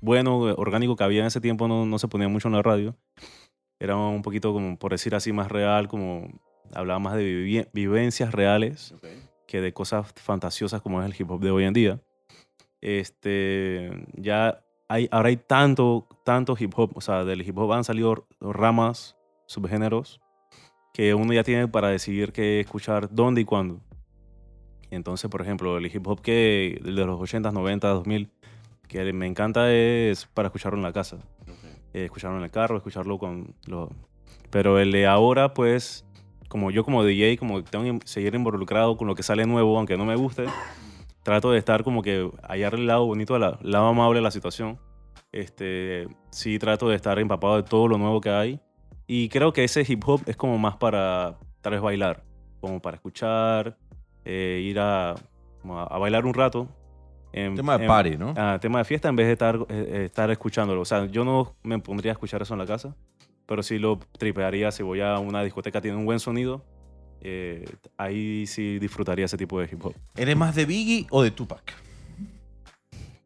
bueno, 0.00 0.38
orgánico 0.38 0.94
que 0.94 1.02
había 1.02 1.22
en 1.22 1.26
ese 1.26 1.40
tiempo 1.40 1.66
no, 1.66 1.84
no 1.84 1.98
se 1.98 2.06
ponía 2.06 2.28
mucho 2.28 2.46
en 2.46 2.54
la 2.54 2.62
radio. 2.62 2.94
Era 3.80 3.96
un 3.96 4.22
poquito 4.22 4.52
como, 4.52 4.78
por 4.78 4.92
decir 4.92 5.16
así, 5.16 5.32
más 5.32 5.50
real, 5.50 5.88
como 5.88 6.28
hablaba 6.72 7.00
más 7.00 7.16
de 7.16 7.24
vivi- 7.24 7.68
vivencias 7.72 8.30
reales 8.32 8.94
que 9.48 9.60
de 9.60 9.72
cosas 9.72 10.12
fantasiosas 10.14 10.80
como 10.80 11.02
es 11.02 11.06
el 11.10 11.20
hip 11.20 11.28
hop 11.28 11.40
de 11.40 11.50
hoy 11.50 11.64
en 11.64 11.72
día. 11.72 12.00
Este, 12.80 13.90
ya 14.16 14.62
hay, 14.88 15.08
ahora 15.10 15.30
hay 15.30 15.38
tanto, 15.38 16.06
tanto 16.24 16.54
hip 16.56 16.72
hop, 16.76 16.92
o 16.94 17.00
sea, 17.00 17.24
del 17.24 17.42
hip 17.42 17.58
hop 17.58 17.72
han 17.72 17.82
salido 17.82 18.28
ramas, 18.40 19.16
subgéneros, 19.46 20.20
que 20.92 21.14
uno 21.14 21.32
ya 21.32 21.42
tiene 21.42 21.68
para 21.68 21.88
decidir 21.88 22.32
qué 22.32 22.60
escuchar, 22.60 23.08
dónde 23.10 23.40
y 23.40 23.44
cuándo. 23.44 23.80
Entonces, 24.90 25.30
por 25.30 25.42
ejemplo, 25.42 25.76
el 25.76 25.86
hip 25.86 26.06
hop 26.06 26.20
que 26.20 26.80
el 26.84 26.94
de 26.94 27.04
los 27.04 27.20
80s, 27.20 27.52
90s, 27.52 27.80
2000, 27.80 28.30
que 28.88 29.12
me 29.12 29.26
encanta 29.26 29.72
es 29.72 30.26
para 30.26 30.48
escucharlo 30.48 30.78
en 30.78 30.84
la 30.84 30.92
casa, 30.92 31.18
eh, 31.92 32.04
escucharlo 32.04 32.38
en 32.38 32.44
el 32.44 32.50
carro, 32.50 32.76
escucharlo 32.76 33.18
con 33.18 33.54
los... 33.66 33.90
Pero 34.50 34.78
el 34.78 34.92
de 34.92 35.06
ahora, 35.06 35.52
pues, 35.52 36.04
como 36.48 36.70
yo 36.70 36.84
como 36.84 37.02
DJ, 37.02 37.36
como 37.38 37.64
tengo 37.64 37.98
que 37.98 38.06
seguir 38.06 38.34
involucrado 38.34 38.96
con 38.96 39.08
lo 39.08 39.16
que 39.16 39.24
sale 39.24 39.46
nuevo, 39.46 39.76
aunque 39.76 39.96
no 39.96 40.04
me 40.04 40.14
guste, 40.14 40.44
trato 41.24 41.50
de 41.50 41.58
estar 41.58 41.82
como 41.82 42.02
que 42.02 42.30
hallar 42.48 42.74
el 42.74 42.86
lado 42.86 43.06
bonito, 43.06 43.34
el 43.34 43.42
lado 43.62 43.86
amable 43.88 44.18
de 44.18 44.22
la 44.22 44.30
situación. 44.30 44.78
Este, 45.32 46.06
sí 46.30 46.60
trato 46.60 46.88
de 46.88 46.94
estar 46.94 47.18
empapado 47.18 47.56
de 47.56 47.64
todo 47.64 47.88
lo 47.88 47.98
nuevo 47.98 48.20
que 48.20 48.30
hay. 48.30 48.60
Y 49.06 49.28
creo 49.28 49.52
que 49.52 49.64
ese 49.64 49.84
hip 49.86 50.02
hop 50.06 50.22
es 50.26 50.36
como 50.36 50.58
más 50.58 50.76
para 50.76 51.38
tal 51.60 51.72
vez 51.72 51.82
bailar, 51.82 52.22
como 52.60 52.80
para 52.80 52.96
escuchar, 52.96 53.76
eh, 54.24 54.62
ir 54.64 54.78
a, 54.80 55.14
como 55.60 55.78
a, 55.78 55.84
a 55.84 55.98
bailar 55.98 56.24
un 56.24 56.34
rato. 56.34 56.68
En- 57.32 57.54
Tema 57.56 57.76
de 57.76 57.84
en- 57.84 57.88
party, 57.88 58.16
¿no? 58.16 58.32
Ah, 58.36 58.58
tema 58.60 58.78
de 58.78 58.84
fiesta 58.84 59.08
en 59.08 59.16
vez 59.16 59.26
de 59.26 59.32
estar, 59.32 59.56
eh, 59.56 59.64
eh, 59.68 60.04
estar 60.06 60.30
escuchándolo. 60.30 60.80
O 60.80 60.84
sea, 60.84 61.06
yo 61.06 61.24
no 61.24 61.54
me 61.62 61.78
pondría 61.80 62.12
a 62.12 62.14
escuchar 62.14 62.40
eso 62.42 62.54
en 62.54 62.60
la 62.60 62.66
casa, 62.66 62.94
pero 63.46 63.62
sí 63.62 63.78
lo 63.78 63.98
tripearía 64.18 64.70
si 64.70 64.82
voy 64.82 65.00
a 65.00 65.18
una 65.18 65.42
discoteca, 65.42 65.80
tiene 65.80 65.96
un 65.96 66.06
buen 66.06 66.20
sonido. 66.20 66.64
eh, 67.26 67.64
ahí 67.96 68.46
sí 68.46 68.78
disfrutaría 68.78 69.24
ese 69.24 69.36
tipo 69.38 69.58
de 69.58 69.66
hip 69.70 69.84
hop. 69.84 69.94
¿Eres 70.16 70.36
más 70.36 70.54
de 70.54 70.64
Biggie 70.66 71.06
o 71.10 71.22
de 71.22 71.30
Tupac? 71.30 71.72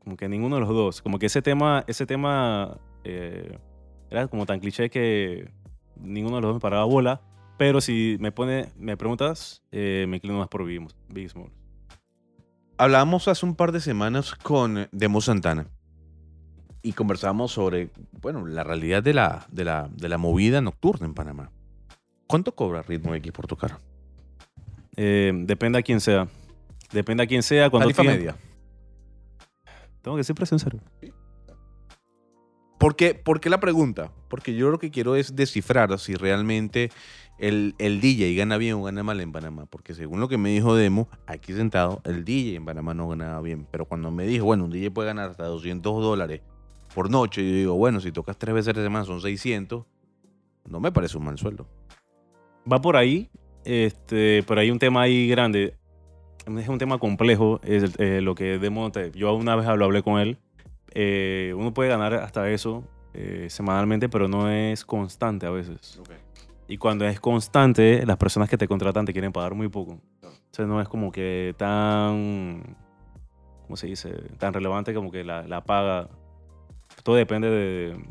Como 0.04 0.16
que 0.16 0.28
ninguno 0.28 0.54
de 0.56 0.60
los 0.60 0.70
dos. 0.70 1.02
Como 1.02 1.18
que 1.18 1.26
ese 1.26 1.42
tema, 1.42 1.84
ese 1.88 2.06
tema 2.06 2.78
era 3.04 4.26
como 4.28 4.46
tan 4.46 4.60
cliché 4.60 4.88
que 4.88 5.50
ninguno 6.00 6.36
de 6.36 6.42
los 6.42 6.48
dos 6.50 6.56
me 6.56 6.60
paraba 6.60 6.84
bola. 6.84 7.20
Pero 7.56 7.80
si 7.80 8.16
me 8.20 8.30
pone, 8.30 8.68
me 8.76 8.96
preguntas, 8.96 9.62
eh, 9.72 10.06
me 10.08 10.16
inclino 10.16 10.38
más 10.38 10.48
por 10.48 10.64
Biggie 10.64 11.28
Smalls. 11.28 11.52
Hablábamos 12.76 13.26
hace 13.26 13.44
un 13.44 13.56
par 13.56 13.72
de 13.72 13.80
semanas 13.80 14.36
con 14.36 14.88
Demo 14.92 15.20
Santana 15.20 15.66
y 16.82 16.92
conversamos 16.92 17.50
sobre, 17.50 17.90
bueno, 18.20 18.46
la 18.46 18.62
realidad 18.62 19.02
de 19.02 19.12
la, 19.12 19.46
de 19.50 19.64
la, 19.64 19.88
de 19.92 20.08
la 20.08 20.18
movida 20.18 20.60
nocturna 20.60 21.06
en 21.06 21.14
Panamá. 21.14 21.50
¿Cuánto 22.28 22.54
cobra 22.54 22.82
Ritmo 22.82 23.14
X 23.16 23.32
por 23.32 23.48
tocar? 23.48 23.80
Eh, 24.96 25.32
depende 25.34 25.78
a 25.78 25.82
quién 25.82 26.00
sea. 26.00 26.28
Depende 26.92 27.24
a 27.24 27.26
quién 27.26 27.42
sea. 27.42 27.70
Cuando 27.70 27.88
Tarifa 27.88 28.04
media. 28.04 28.36
Tengo 30.02 30.16
que 30.16 30.24
ser 30.24 30.46
sincero. 30.46 30.78
¿Por 32.78 32.94
qué, 32.96 33.20
la 33.50 33.60
pregunta? 33.60 34.12
Porque 34.28 34.54
yo 34.54 34.70
lo 34.70 34.78
que 34.78 34.90
quiero 34.90 35.16
es 35.16 35.34
descifrar 35.34 35.98
si 35.98 36.14
realmente 36.14 36.90
el, 37.38 37.74
el 37.78 38.00
DJ 38.00 38.34
gana 38.34 38.56
bien 38.56 38.74
o 38.74 38.84
gana 38.84 39.02
mal 39.02 39.20
en 39.20 39.32
Panamá. 39.32 39.66
Porque 39.66 39.94
según 39.94 40.20
lo 40.20 40.28
que 40.28 40.38
me 40.38 40.50
dijo 40.50 40.76
Demo, 40.76 41.08
aquí 41.26 41.52
sentado, 41.52 42.00
el 42.04 42.24
DJ 42.24 42.56
en 42.56 42.64
Panamá 42.64 42.94
no 42.94 43.08
ganaba 43.08 43.40
bien. 43.40 43.66
Pero 43.70 43.84
cuando 43.84 44.10
me 44.10 44.26
dijo, 44.26 44.44
bueno, 44.44 44.64
un 44.64 44.70
DJ 44.70 44.92
puede 44.92 45.08
ganar 45.08 45.30
hasta 45.30 45.44
200 45.44 46.02
dólares 46.02 46.40
por 46.94 47.10
noche, 47.10 47.44
yo 47.44 47.54
digo, 47.54 47.74
bueno, 47.74 48.00
si 48.00 48.12
tocas 48.12 48.36
tres 48.38 48.54
veces 48.54 48.74
a 48.74 48.78
la 48.78 48.84
semana 48.84 49.04
son 49.04 49.20
600, 49.20 49.84
no 50.68 50.80
me 50.80 50.92
parece 50.92 51.18
un 51.18 51.24
mal 51.24 51.38
sueldo. 51.38 51.66
Va 52.70 52.80
por 52.80 52.96
ahí, 52.96 53.30
este, 53.64 54.42
pero 54.46 54.60
hay 54.60 54.70
un 54.70 54.78
tema 54.78 55.02
ahí 55.02 55.28
grande. 55.28 55.74
Es 56.46 56.68
un 56.68 56.78
tema 56.78 56.98
complejo, 56.98 57.60
es 57.62 57.94
eh, 57.98 58.20
lo 58.20 58.34
que 58.34 58.58
Demo, 58.58 58.90
yo 59.14 59.34
una 59.34 59.54
vez 59.54 59.66
hablé 59.66 60.02
con 60.02 60.18
él. 60.18 60.38
Eh, 60.92 61.54
uno 61.56 61.72
puede 61.74 61.90
ganar 61.90 62.14
hasta 62.14 62.48
eso 62.50 62.84
eh, 63.14 63.46
semanalmente, 63.48 64.08
pero 64.08 64.28
no 64.28 64.50
es 64.50 64.84
constante 64.84 65.46
a 65.46 65.50
veces. 65.50 66.00
Y 66.66 66.76
cuando 66.76 67.06
es 67.06 67.20
constante, 67.20 68.04
las 68.04 68.16
personas 68.16 68.48
que 68.48 68.58
te 68.58 68.68
contratan 68.68 69.06
te 69.06 69.12
quieren 69.12 69.32
pagar 69.32 69.54
muy 69.54 69.68
poco. 69.68 69.98
Entonces 70.22 70.66
no 70.66 70.80
es 70.80 70.88
como 70.88 71.10
que 71.10 71.54
tan, 71.56 72.76
¿cómo 73.62 73.76
se 73.76 73.86
dice? 73.86 74.10
Tan 74.38 74.52
relevante 74.52 74.92
como 74.94 75.10
que 75.10 75.24
la, 75.24 75.46
la 75.46 75.64
paga. 75.64 76.08
Todo 77.02 77.16
depende 77.16 77.48
de... 77.48 78.04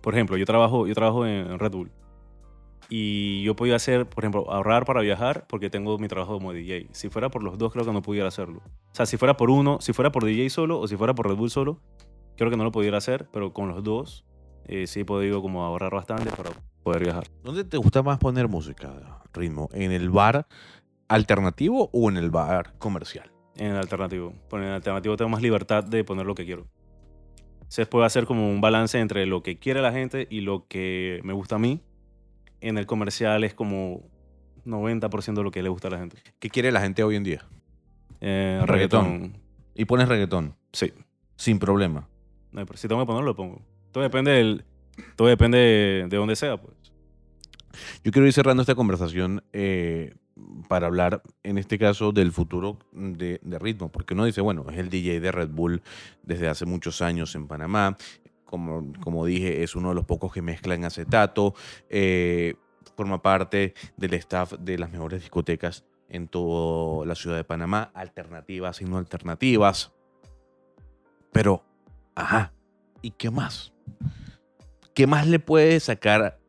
Por 0.00 0.14
ejemplo, 0.14 0.36
yo 0.36 0.46
trabajo, 0.46 0.86
yo 0.86 0.94
trabajo 0.94 1.26
en 1.26 1.58
Red 1.58 1.72
Bull. 1.72 1.90
Y 2.92 3.44
yo 3.44 3.54
podía 3.54 3.76
hacer, 3.76 4.08
por 4.08 4.24
ejemplo, 4.24 4.50
ahorrar 4.50 4.84
para 4.84 5.00
viajar 5.00 5.46
porque 5.48 5.70
tengo 5.70 5.96
mi 5.98 6.08
trabajo 6.08 6.34
como 6.34 6.52
DJ. 6.52 6.88
Si 6.90 7.08
fuera 7.08 7.30
por 7.30 7.44
los 7.44 7.56
dos, 7.56 7.72
creo 7.72 7.84
que 7.84 7.92
no 7.92 8.02
pudiera 8.02 8.26
hacerlo. 8.26 8.62
O 8.66 8.94
sea, 8.94 9.06
si 9.06 9.16
fuera 9.16 9.36
por 9.36 9.48
uno, 9.48 9.78
si 9.80 9.92
fuera 9.92 10.10
por 10.10 10.24
DJ 10.24 10.50
solo 10.50 10.80
o 10.80 10.88
si 10.88 10.96
fuera 10.96 11.14
por 11.14 11.28
Red 11.28 11.36
Bull 11.36 11.50
solo, 11.50 11.80
creo 12.36 12.50
que 12.50 12.56
no 12.56 12.64
lo 12.64 12.72
pudiera 12.72 12.98
hacer, 12.98 13.28
pero 13.32 13.52
con 13.52 13.68
los 13.68 13.84
dos 13.84 14.26
eh, 14.66 14.88
sí 14.88 15.00
he 15.00 15.04
podido 15.04 15.40
como 15.40 15.64
ahorrar 15.64 15.92
bastante 15.92 16.30
para 16.30 16.50
poder 16.82 17.04
viajar. 17.04 17.28
¿Dónde 17.44 17.64
te 17.64 17.76
gusta 17.76 18.02
más 18.02 18.18
poner 18.18 18.48
música, 18.48 19.22
Ritmo? 19.32 19.68
¿En 19.72 19.92
el 19.92 20.10
bar 20.10 20.48
alternativo 21.06 21.90
o 21.92 22.08
en 22.08 22.16
el 22.16 22.30
bar 22.30 22.74
comercial? 22.78 23.30
En 23.56 23.72
el 23.72 23.76
alternativo. 23.76 24.34
Porque 24.48 24.64
en 24.64 24.70
el 24.70 24.76
alternativo 24.76 25.16
tengo 25.16 25.28
más 25.28 25.42
libertad 25.42 25.84
de 25.84 26.02
poner 26.02 26.26
lo 26.26 26.34
que 26.34 26.44
quiero. 26.44 26.66
Se 27.68 27.86
puede 27.86 28.06
hacer 28.06 28.26
como 28.26 28.50
un 28.50 28.60
balance 28.60 28.98
entre 28.98 29.26
lo 29.26 29.44
que 29.44 29.58
quiere 29.58 29.80
la 29.80 29.92
gente 29.92 30.26
y 30.28 30.40
lo 30.40 30.66
que 30.66 31.20
me 31.22 31.32
gusta 31.32 31.54
a 31.54 31.58
mí. 31.58 31.82
En 32.60 32.78
el 32.78 32.86
comercial 32.86 33.44
es 33.44 33.54
como 33.54 34.02
90% 34.66 35.34
de 35.34 35.42
lo 35.42 35.50
que 35.50 35.62
le 35.62 35.68
gusta 35.68 35.88
a 35.88 35.92
la 35.92 35.98
gente. 35.98 36.18
¿Qué 36.38 36.50
quiere 36.50 36.70
la 36.72 36.80
gente 36.80 37.02
hoy 37.02 37.16
en 37.16 37.24
día? 37.24 37.44
Eh, 38.20 38.60
Reggaetón. 38.66 39.04
reggaetón. 39.06 39.40
Y 39.74 39.84
pones 39.86 40.08
reggaetón, 40.08 40.54
Sí. 40.72 40.92
sin 41.36 41.58
problema. 41.58 42.08
No 42.52 42.66
pro- 42.66 42.76
si 42.76 42.86
tengo 42.88 43.00
que 43.02 43.06
ponerlo, 43.06 43.26
lo 43.30 43.36
pongo. 43.36 43.62
Todo 43.92 44.02
depende, 44.02 44.32
del, 44.32 44.64
todo 45.16 45.28
depende 45.28 45.58
de, 45.58 46.06
de 46.08 46.16
dónde 46.16 46.36
sea, 46.36 46.56
pues. 46.60 46.74
Yo 48.04 48.10
quiero 48.12 48.26
ir 48.26 48.32
cerrando 48.32 48.62
esta 48.62 48.74
conversación 48.74 49.42
eh, 49.52 50.14
para 50.68 50.86
hablar, 50.88 51.22
en 51.44 51.56
este 51.56 51.78
caso, 51.78 52.12
del 52.12 52.32
futuro 52.32 52.78
de, 52.92 53.40
de 53.42 53.58
ritmo, 53.58 53.90
porque 53.90 54.14
uno 54.14 54.24
dice, 54.24 54.40
bueno, 54.40 54.66
es 54.70 54.76
el 54.78 54.90
DJ 54.90 55.20
de 55.20 55.32
Red 55.32 55.50
Bull 55.50 55.80
desde 56.22 56.48
hace 56.48 56.66
muchos 56.66 57.00
años 57.00 57.34
en 57.36 57.46
Panamá, 57.46 57.96
como, 58.50 58.92
como 59.00 59.24
dije, 59.24 59.62
es 59.62 59.76
uno 59.76 59.90
de 59.90 59.94
los 59.94 60.04
pocos 60.04 60.32
que 60.32 60.42
mezclan 60.42 60.84
acetato. 60.84 61.54
eh, 61.88 62.54
forma 62.96 63.22
parte 63.22 63.72
del 63.96 64.12
staff 64.14 64.54
de 64.58 64.76
las 64.76 64.90
mejores 64.90 65.22
discotecas 65.22 65.86
en 66.08 66.28
toda 66.28 67.06
la 67.06 67.14
ciudad 67.14 67.36
de 67.36 67.44
Panamá. 67.44 67.92
Alternativas 67.94 68.82
y 68.82 68.84
no 68.84 68.98
alternativas. 68.98 69.92
Pero, 71.32 71.64
ajá, 72.14 72.52
¿y 73.00 73.12
qué 73.12 73.30
más? 73.30 73.72
¿Qué 74.92 75.06
más 75.06 75.26
le 75.28 75.38
puede 75.38 75.78
sacar 75.80 76.40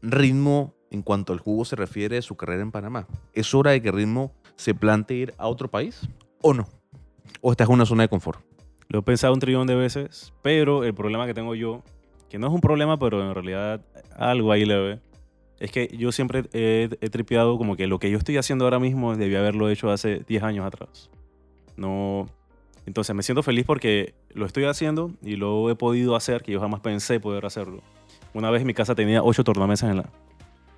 ritmo 0.00 0.74
en 0.90 1.02
cuanto 1.02 1.32
al 1.32 1.40
jugo 1.40 1.64
se 1.64 1.76
refiere 1.76 2.16
de 2.16 2.22
su 2.22 2.36
carrera 2.36 2.62
en 2.62 2.70
Panamá? 2.70 3.06
¿Es 3.34 3.52
hora 3.52 3.72
de 3.72 3.82
que 3.82 3.90
ritmo 3.90 4.32
se 4.56 4.74
plantee 4.74 5.16
ir 5.16 5.34
a 5.36 5.48
otro 5.48 5.68
país 5.68 6.08
o 6.40 6.54
no? 6.54 6.68
¿O 7.42 7.50
estás 7.50 7.68
en 7.68 7.74
una 7.74 7.84
zona 7.84 8.04
de 8.04 8.08
confort? 8.08 8.47
Lo 8.88 9.00
he 9.00 9.02
pensado 9.02 9.34
un 9.34 9.40
trillón 9.40 9.66
de 9.66 9.74
veces, 9.74 10.32
pero 10.42 10.84
el 10.84 10.94
problema 10.94 11.26
que 11.26 11.34
tengo 11.34 11.54
yo, 11.54 11.82
que 12.30 12.38
no 12.38 12.46
es 12.46 12.52
un 12.52 12.60
problema, 12.60 12.98
pero 12.98 13.22
en 13.22 13.34
realidad 13.34 13.82
algo 14.16 14.50
ahí 14.50 14.64
leve, 14.64 15.00
es 15.58 15.70
que 15.70 15.94
yo 15.96 16.12
siempre 16.12 16.44
he, 16.52 16.88
he 17.00 17.10
tripeado 17.10 17.58
como 17.58 17.76
que 17.76 17.86
lo 17.86 17.98
que 17.98 18.10
yo 18.10 18.18
estoy 18.18 18.36
haciendo 18.36 18.64
ahora 18.64 18.78
mismo 18.78 19.14
debía 19.16 19.40
haberlo 19.40 19.68
hecho 19.68 19.90
hace 19.90 20.20
10 20.26 20.42
años 20.42 20.66
atrás. 20.66 21.10
No. 21.76 22.26
Entonces 22.86 23.14
me 23.14 23.22
siento 23.22 23.42
feliz 23.42 23.66
porque 23.66 24.14
lo 24.30 24.46
estoy 24.46 24.64
haciendo 24.64 25.12
y 25.22 25.36
lo 25.36 25.68
he 25.70 25.74
podido 25.74 26.16
hacer, 26.16 26.42
que 26.42 26.52
yo 26.52 26.60
jamás 26.60 26.80
pensé 26.80 27.20
poder 27.20 27.44
hacerlo. 27.44 27.82
Una 28.32 28.50
vez 28.50 28.64
mi 28.64 28.72
casa 28.72 28.94
tenía 28.94 29.22
8 29.22 29.44
tornamesas 29.44 29.90
en, 29.90 29.98
la, 29.98 30.10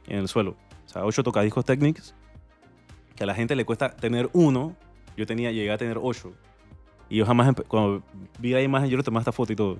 en 0.08 0.18
el 0.18 0.28
suelo. 0.28 0.56
O 0.86 0.88
sea, 0.88 1.04
8 1.04 1.22
tocadiscos 1.22 1.64
Technics, 1.64 2.14
que 3.14 3.22
a 3.22 3.26
la 3.26 3.34
gente 3.34 3.54
le 3.54 3.64
cuesta 3.64 3.94
tener 3.94 4.28
uno, 4.32 4.74
yo 5.16 5.26
tenía, 5.26 5.52
llegué 5.52 5.70
a 5.70 5.78
tener 5.78 5.98
8. 6.02 6.32
Y 7.10 7.16
yo 7.16 7.26
jamás, 7.26 7.54
cuando 7.68 8.02
vi 8.38 8.52
la 8.52 8.62
imagen, 8.62 8.88
yo 8.88 8.96
le 8.96 9.02
tomé 9.02 9.18
esta 9.18 9.32
foto 9.32 9.52
y 9.52 9.56
todo. 9.56 9.76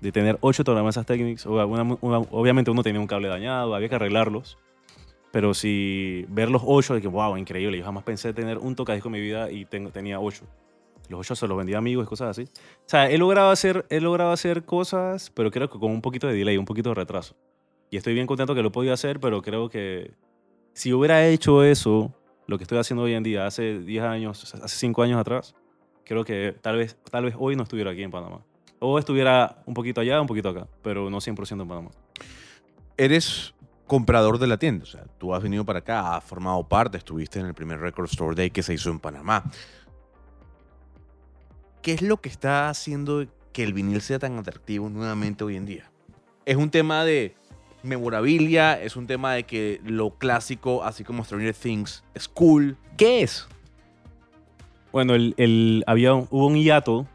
De 0.00 0.10
tener 0.10 0.38
8 0.40 0.64
tornamesas 0.64 1.04
Technics, 1.04 1.44
obviamente 1.46 2.70
uno 2.70 2.82
tenía 2.82 3.00
un 3.00 3.06
cable 3.06 3.28
dañado, 3.28 3.74
había 3.74 3.88
que 3.88 3.96
arreglarlos. 3.96 4.56
Pero 5.32 5.54
si 5.54 6.24
ver 6.28 6.50
los 6.50 6.62
8, 6.64 6.94
de 6.94 7.02
que 7.02 7.08
wow, 7.08 7.36
increíble, 7.36 7.78
yo 7.78 7.84
jamás 7.84 8.04
pensé 8.04 8.32
tener 8.32 8.58
un 8.58 8.74
tocadisco 8.74 9.08
en 9.08 9.12
mi 9.12 9.20
vida 9.20 9.50
y 9.50 9.64
tengo, 9.64 9.90
tenía 9.90 10.20
8. 10.20 10.44
Los 11.08 11.20
8 11.20 11.34
se 11.36 11.48
los 11.48 11.56
vendía 11.56 11.76
a 11.76 11.78
amigos 11.78 12.06
y 12.06 12.08
cosas 12.08 12.30
así. 12.30 12.42
O 12.42 12.88
sea, 12.88 13.10
he 13.10 13.18
logrado, 13.18 13.50
hacer, 13.50 13.86
he 13.90 14.00
logrado 14.00 14.30
hacer 14.30 14.64
cosas, 14.64 15.30
pero 15.30 15.50
creo 15.50 15.68
que 15.68 15.78
con 15.78 15.90
un 15.90 16.00
poquito 16.00 16.26
de 16.26 16.34
delay, 16.34 16.56
un 16.58 16.64
poquito 16.64 16.90
de 16.90 16.94
retraso. 16.94 17.34
Y 17.90 17.96
estoy 17.96 18.14
bien 18.14 18.26
contento 18.26 18.54
que 18.54 18.62
lo 18.62 18.68
he 18.68 18.72
podido 18.72 18.94
hacer, 18.94 19.20
pero 19.20 19.42
creo 19.42 19.68
que 19.68 20.12
si 20.74 20.92
hubiera 20.92 21.26
hecho 21.26 21.64
eso, 21.64 22.14
lo 22.46 22.58
que 22.58 22.64
estoy 22.64 22.78
haciendo 22.78 23.04
hoy 23.04 23.14
en 23.14 23.22
día, 23.22 23.46
hace 23.46 23.80
10 23.80 24.04
años, 24.04 24.54
hace 24.54 24.76
5 24.76 25.02
años 25.02 25.18
atrás, 25.18 25.54
creo 26.04 26.24
que 26.24 26.56
tal 26.60 26.76
vez, 26.76 26.96
tal 27.10 27.24
vez 27.24 27.34
hoy 27.38 27.56
no 27.56 27.62
estuviera 27.62 27.90
aquí 27.90 28.02
en 28.02 28.10
Panamá. 28.10 28.40
O 28.78 28.98
estuviera 28.98 29.62
un 29.66 29.74
poquito 29.74 30.00
allá, 30.00 30.20
un 30.20 30.26
poquito 30.26 30.48
acá, 30.48 30.66
pero 30.82 31.08
no 31.08 31.18
100% 31.18 31.62
en 31.62 31.68
Panamá. 31.68 31.90
Eres 32.96 33.54
comprador 33.86 34.38
de 34.38 34.46
la 34.46 34.56
tienda. 34.56 34.84
O 34.84 34.86
sea, 34.86 35.04
tú 35.18 35.34
has 35.34 35.42
venido 35.42 35.64
para 35.64 35.80
acá, 35.80 36.16
has 36.16 36.24
formado 36.24 36.66
parte, 36.66 36.98
estuviste 36.98 37.38
en 37.38 37.46
el 37.46 37.54
primer 37.54 37.78
Record 37.78 38.06
Store 38.06 38.34
Day 38.34 38.50
que 38.50 38.62
se 38.62 38.74
hizo 38.74 38.90
en 38.90 38.98
Panamá. 38.98 39.44
¿Qué 41.82 41.92
es 41.92 42.02
lo 42.02 42.20
que 42.20 42.28
está 42.28 42.68
haciendo 42.68 43.26
que 43.52 43.64
el 43.64 43.72
vinil 43.72 44.00
sea 44.00 44.18
tan 44.18 44.38
atractivo 44.38 44.88
nuevamente 44.88 45.44
hoy 45.44 45.56
en 45.56 45.66
día? 45.66 45.90
¿Es 46.46 46.56
un 46.56 46.70
tema 46.70 47.04
de 47.04 47.34
memorabilia? 47.82 48.80
¿Es 48.80 48.96
un 48.96 49.06
tema 49.06 49.34
de 49.34 49.44
que 49.44 49.80
lo 49.84 50.10
clásico, 50.10 50.84
así 50.84 51.04
como 51.04 51.24
Stranger 51.24 51.54
Things, 51.54 52.02
es 52.14 52.28
cool? 52.28 52.76
¿Qué 52.96 53.22
es? 53.22 53.46
Bueno, 54.92 55.14
el, 55.14 55.34
el- 55.38 55.84
había, 55.86 56.14
hubo 56.14 56.46
un 56.46 56.56
hiato 56.56 57.06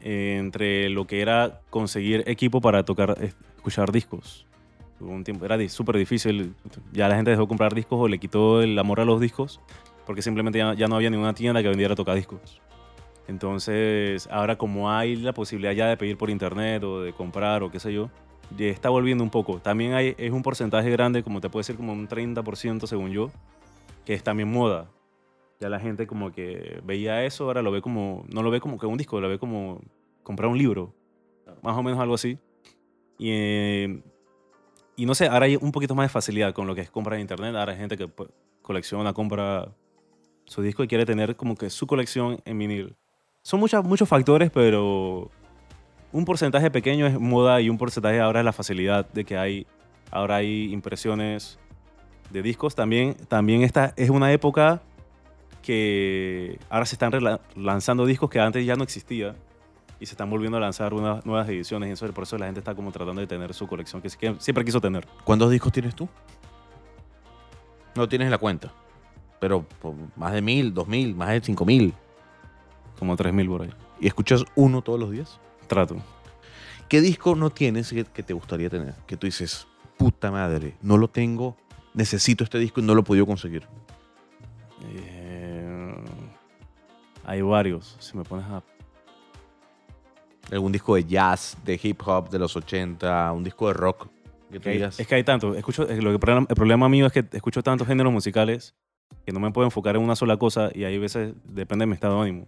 eh, 0.00 0.36
entre 0.38 0.88
lo 0.90 1.06
que 1.06 1.20
era 1.20 1.60
conseguir 1.70 2.22
equipo 2.26 2.60
para 2.60 2.84
tocar, 2.84 3.16
eh, 3.20 3.32
escuchar 3.56 3.90
discos. 3.92 4.46
Hubo 5.00 5.10
un 5.10 5.24
tiempo, 5.24 5.44
era 5.44 5.68
súper 5.68 5.96
difícil. 5.96 6.54
Ya 6.92 7.08
la 7.08 7.16
gente 7.16 7.30
dejó 7.30 7.42
de 7.42 7.48
comprar 7.48 7.74
discos 7.74 7.98
o 8.00 8.08
le 8.08 8.18
quitó 8.18 8.62
el 8.62 8.78
amor 8.78 9.00
a 9.00 9.04
los 9.04 9.20
discos 9.20 9.60
porque 10.06 10.22
simplemente 10.22 10.58
ya, 10.58 10.74
ya 10.74 10.86
no 10.86 10.96
había 10.96 11.10
ninguna 11.10 11.32
tienda 11.34 11.62
que 11.62 11.68
vendiera 11.68 11.94
tocadiscos. 11.94 12.60
Entonces, 13.26 14.28
ahora 14.30 14.56
como 14.56 14.90
hay 14.90 15.16
la 15.16 15.32
posibilidad 15.32 15.72
ya 15.72 15.86
de 15.88 15.96
pedir 15.96 16.16
por 16.18 16.28
internet 16.30 16.84
o 16.84 17.00
de 17.00 17.12
comprar 17.14 17.62
o 17.62 17.70
qué 17.70 17.80
sé 17.80 17.92
yo, 17.92 18.10
ya 18.56 18.66
está 18.66 18.90
volviendo 18.90 19.24
un 19.24 19.30
poco. 19.30 19.58
También 19.58 19.94
hay, 19.94 20.14
es 20.18 20.30
un 20.30 20.42
porcentaje 20.42 20.90
grande, 20.90 21.22
como 21.22 21.40
te 21.40 21.48
puede 21.48 21.62
decir, 21.62 21.76
como 21.76 21.92
un 21.92 22.06
30% 22.06 22.86
según 22.86 23.10
yo, 23.10 23.30
que 24.04 24.12
es 24.12 24.22
también 24.22 24.52
moda. 24.52 24.86
Ya 25.64 25.70
la 25.70 25.80
gente 25.80 26.06
como 26.06 26.30
que 26.30 26.82
veía 26.84 27.24
eso, 27.24 27.44
ahora 27.44 27.62
lo 27.62 27.72
ve 27.72 27.80
como, 27.80 28.26
no 28.30 28.42
lo 28.42 28.50
ve 28.50 28.60
como 28.60 28.78
que 28.78 28.84
un 28.84 28.98
disco, 28.98 29.18
lo 29.18 29.30
ve 29.30 29.38
como 29.38 29.80
comprar 30.22 30.50
un 30.50 30.58
libro, 30.58 30.92
más 31.62 31.74
o 31.74 31.82
menos 31.82 31.98
algo 31.98 32.12
así. 32.12 32.36
Y, 33.16 33.30
eh, 33.30 34.02
y 34.94 35.06
no 35.06 35.14
sé, 35.14 35.26
ahora 35.26 35.46
hay 35.46 35.56
un 35.56 35.72
poquito 35.72 35.94
más 35.94 36.04
de 36.04 36.08
facilidad 36.10 36.52
con 36.52 36.66
lo 36.66 36.74
que 36.74 36.82
es 36.82 36.90
comprar 36.90 37.14
en 37.14 37.22
internet. 37.22 37.54
Ahora 37.56 37.72
hay 37.72 37.78
gente 37.78 37.96
que 37.96 38.06
pues, 38.08 38.28
colecciona, 38.60 39.14
compra 39.14 39.74
su 40.44 40.60
disco 40.60 40.84
y 40.84 40.86
quiere 40.86 41.06
tener 41.06 41.34
como 41.34 41.56
que 41.56 41.70
su 41.70 41.86
colección 41.86 42.42
en 42.44 42.58
vinil. 42.58 42.94
Son 43.40 43.58
muchas, 43.58 43.82
muchos 43.82 44.06
factores, 44.06 44.50
pero 44.50 45.30
un 46.12 46.26
porcentaje 46.26 46.70
pequeño 46.70 47.06
es 47.06 47.18
moda 47.18 47.62
y 47.62 47.70
un 47.70 47.78
porcentaje 47.78 48.20
ahora 48.20 48.40
es 48.40 48.44
la 48.44 48.52
facilidad 48.52 49.08
de 49.12 49.24
que 49.24 49.38
hay, 49.38 49.66
ahora 50.10 50.36
hay 50.36 50.70
impresiones 50.74 51.58
de 52.30 52.42
discos. 52.42 52.74
También, 52.74 53.14
también 53.28 53.62
esta 53.62 53.94
es 53.96 54.10
una 54.10 54.30
época 54.30 54.82
que 55.64 56.58
ahora 56.68 56.84
se 56.84 56.94
están 56.94 57.10
lanzando 57.56 58.04
discos 58.04 58.28
que 58.28 58.38
antes 58.38 58.66
ya 58.66 58.76
no 58.76 58.84
existía 58.84 59.34
y 59.98 60.04
se 60.04 60.12
están 60.12 60.28
volviendo 60.28 60.58
a 60.58 60.60
lanzar 60.60 60.92
unas 60.92 61.24
nuevas 61.24 61.48
ediciones 61.48 61.88
y 61.88 61.92
eso, 61.92 62.06
por 62.12 62.24
eso 62.24 62.36
la 62.36 62.46
gente 62.46 62.60
está 62.60 62.74
como 62.74 62.92
tratando 62.92 63.22
de 63.22 63.26
tener 63.26 63.54
su 63.54 63.66
colección 63.66 64.02
que, 64.02 64.10
siempre 64.10 64.62
quiso 64.62 64.78
tener. 64.78 65.06
¿Cuántos 65.24 65.50
discos 65.50 65.72
tienes 65.72 65.94
tú? 65.94 66.06
No 67.94 68.06
tienes 68.06 68.30
la 68.30 68.36
cuenta. 68.36 68.74
Pero 69.40 69.64
más 70.16 70.34
de 70.34 70.42
mil, 70.42 70.74
dos 70.74 70.86
mil, 70.86 71.14
más 71.14 71.30
de 71.30 71.40
cinco 71.40 71.64
mil. 71.64 71.94
Como 72.98 73.16
3.000 73.16 73.48
por 73.48 73.62
ahí. 73.62 73.70
¿Y 74.00 74.06
escuchas 74.06 74.44
uno 74.54 74.80
todos 74.80 75.00
los 75.00 75.10
días? 75.10 75.40
Trato. 75.66 75.96
¿Qué 76.88 77.00
disco 77.00 77.34
no 77.34 77.50
tienes 77.50 77.90
que, 77.90 78.04
que 78.04 78.22
te 78.22 78.34
gustaría 78.34 78.70
tener? 78.70 78.94
Que 79.06 79.16
tú 79.16 79.26
dices, 79.26 79.66
puta 79.96 80.30
madre, 80.30 80.76
no 80.80 80.96
lo 80.96 81.08
tengo, 81.08 81.56
necesito 81.92 82.44
este 82.44 82.58
disco 82.58 82.80
y 82.80 82.84
no 82.84 82.94
lo 82.94 83.00
he 83.00 83.04
podido 83.04 83.26
conseguir. 83.26 83.66
Eh, 84.82 85.13
hay 87.24 87.42
varios. 87.42 87.96
Si 88.00 88.16
me 88.16 88.24
pones 88.24 88.46
a 88.46 88.62
Algún 90.52 90.72
disco 90.72 90.94
de 90.94 91.04
jazz, 91.04 91.56
de 91.64 91.80
hip 91.82 92.00
hop 92.06 92.28
de 92.28 92.38
los 92.38 92.54
80, 92.54 93.32
un 93.32 93.42
disco 93.42 93.66
de 93.68 93.72
rock. 93.74 94.08
Que 94.52 94.60
tú 94.60 94.68
digas, 94.68 95.00
es 95.00 95.06
que 95.06 95.14
hay 95.14 95.24
tanto. 95.24 95.54
Escucho, 95.54 95.88
eh, 95.88 96.00
lo 96.02 96.10
que, 96.16 96.30
el 96.30 96.46
problema 96.54 96.88
mío 96.88 97.06
es 97.06 97.12
que 97.12 97.24
escucho 97.32 97.62
tantos 97.62 97.88
géneros 97.88 98.12
musicales 98.12 98.74
que 99.24 99.32
no 99.32 99.40
me 99.40 99.50
puedo 99.52 99.66
enfocar 99.66 99.96
en 99.96 100.02
una 100.02 100.14
sola 100.14 100.36
cosa 100.36 100.70
y 100.74 100.84
hay 100.84 100.98
veces 100.98 101.32
depende 101.44 101.84
de 101.84 101.86
mi 101.86 101.94
estado 101.94 102.16
de 102.22 102.28
ánimo. 102.28 102.46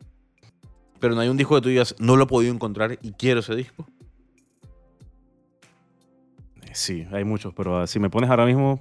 Pero 1.01 1.15
no 1.15 1.21
hay 1.23 1.29
un 1.31 1.37
disco 1.39 1.55
que 1.57 1.63
tú 1.63 1.69
digas, 1.71 1.95
no 1.99 2.17
lo 2.17 2.25
he 2.25 2.27
podido 2.27 2.53
encontrar 2.53 2.99
y 3.01 3.13
quiero 3.13 3.41
ese 3.41 3.55
disco. 3.57 3.87
Eh, 6.63 6.71
Sí, 6.75 7.07
hay 7.13 7.25
muchos, 7.25 7.55
pero 7.55 7.79
ah, 7.81 7.87
si 7.87 7.99
me 7.99 8.11
pones 8.11 8.29
ahora 8.31 8.45
mismo, 8.45 8.79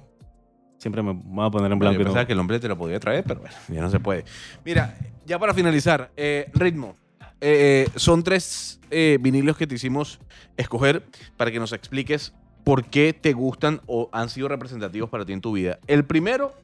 siempre 0.78 1.02
me 1.02 1.12
voy 1.14 1.46
a 1.46 1.50
poner 1.50 1.72
en 1.72 1.78
Bueno, 1.78 1.90
blanco. 1.90 1.92
yo 1.94 1.98
no- 2.00 2.04
pensaba 2.04 2.26
que 2.26 2.32
el 2.34 2.38
hombre 2.38 2.60
te 2.60 2.68
lo 2.68 2.76
podía 2.76 3.00
traer, 3.00 3.24
pero 3.24 3.40
bueno, 3.40 3.56
ya 3.68 3.80
no 3.80 3.90
se 3.90 3.98
puede. 3.98 4.24
Mira, 4.64 4.94
ya 5.26 5.38
para 5.38 5.52
finalizar, 5.52 6.10
eh, 6.16 6.50
ritmo. 6.54 6.96
Eh, 7.40 7.88
son 7.96 8.22
tres 8.22 8.80
eh, 8.90 9.18
vinilos 9.20 9.56
que 9.56 9.66
te 9.66 9.74
hicimos 9.74 10.20
escoger 10.56 11.02
para 11.36 11.50
que 11.50 11.58
nos 11.58 11.72
expliques 11.72 12.32
por 12.64 12.84
qué 12.84 13.12
te 13.12 13.32
gustan 13.32 13.82
o 13.86 14.08
han 14.12 14.30
sido 14.30 14.48
representativos 14.48 15.10
para 15.10 15.24
ti 15.24 15.32
en 15.32 15.40
tu 15.40 15.52
vida. 15.52 15.78
El 15.86 16.04
primero 16.04 16.54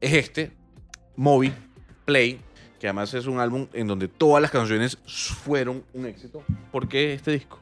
es 0.00 0.14
este, 0.14 0.52
Moby 1.16 1.52
Play, 2.04 2.40
que 2.80 2.86
además 2.86 3.12
es 3.14 3.26
un 3.26 3.38
álbum 3.38 3.66
en 3.72 3.86
donde 3.86 4.08
todas 4.08 4.40
las 4.40 4.50
canciones 4.50 4.98
fueron 5.44 5.84
un 5.92 6.06
éxito. 6.06 6.42
¿Por 6.70 6.88
qué 6.88 7.12
este 7.12 7.32
disco? 7.32 7.58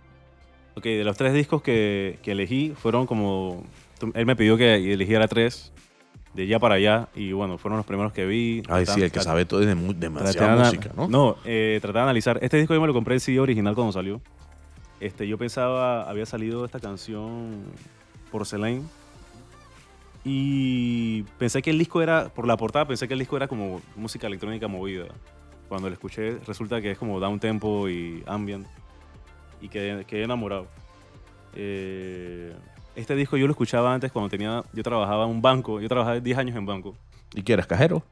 Ok, 0.76 0.84
de 0.84 1.04
los 1.04 1.16
tres 1.16 1.34
discos 1.34 1.62
que, 1.62 2.18
que 2.22 2.32
elegí, 2.32 2.74
fueron 2.76 3.06
como. 3.06 3.64
Él 4.14 4.24
me 4.24 4.36
pidió 4.36 4.56
que 4.56 4.92
eligiera 4.92 5.28
tres, 5.28 5.72
de 6.34 6.42
allá 6.44 6.58
para 6.60 6.76
allá, 6.76 7.08
y 7.14 7.32
bueno, 7.32 7.58
fueron 7.58 7.76
los 7.78 7.86
primeros 7.86 8.12
que 8.12 8.24
vi. 8.26 8.62
Ay, 8.68 8.86
sí, 8.86 9.02
el 9.02 9.10
que 9.10 9.20
sabe 9.20 9.44
todo 9.44 9.60
es 9.62 9.66
de 9.66 9.74
mu- 9.74 9.92
traté 9.92 10.00
de 10.00 10.08
demasiada 10.10 10.56
música, 10.64 10.90
¿no? 10.96 11.08
No, 11.08 11.36
eh, 11.44 11.78
traté 11.82 11.98
de 11.98 12.02
analizar. 12.04 12.38
Este 12.42 12.56
disco 12.56 12.72
yo 12.74 12.80
me 12.80 12.86
lo 12.86 12.92
compré 12.92 13.14
el 13.14 13.20
CD 13.20 13.40
original 13.40 13.74
cuando 13.74 13.92
salió. 13.92 14.20
Este, 15.00 15.26
yo 15.26 15.38
pensaba, 15.38 16.08
había 16.08 16.26
salido 16.26 16.64
esta 16.64 16.78
canción 16.78 17.64
Porcelain. 18.30 18.86
Y 20.24 21.22
pensé 21.38 21.62
que 21.62 21.70
el 21.70 21.78
disco 21.78 22.02
era, 22.02 22.28
por 22.28 22.46
la 22.46 22.56
portada, 22.56 22.86
pensé 22.86 23.08
que 23.08 23.14
el 23.14 23.20
disco 23.20 23.36
era 23.36 23.48
como 23.48 23.80
música 23.96 24.26
electrónica 24.26 24.68
movida. 24.68 25.06
Cuando 25.68 25.88
lo 25.88 25.94
escuché, 25.94 26.38
resulta 26.46 26.80
que 26.80 26.90
es 26.90 26.98
como 26.98 27.18
down 27.20 27.40
tempo 27.40 27.88
y 27.88 28.22
ambient. 28.26 28.66
Y 29.62 29.68
quedé, 29.68 30.04
quedé 30.04 30.24
enamorado. 30.24 30.66
Eh, 31.54 32.52
este 32.96 33.14
disco 33.16 33.36
yo 33.36 33.46
lo 33.46 33.52
escuchaba 33.52 33.94
antes 33.94 34.10
cuando 34.12 34.28
tenía, 34.28 34.62
yo 34.72 34.82
trabajaba 34.82 35.24
en 35.24 35.30
un 35.30 35.42
banco, 35.42 35.80
yo 35.80 35.88
trabajaba 35.88 36.20
10 36.20 36.38
años 36.38 36.56
en 36.56 36.66
banco 36.66 36.94
¿Y 37.34 37.42
qué 37.42 37.52
eras, 37.54 37.66
cajero? 37.66 38.02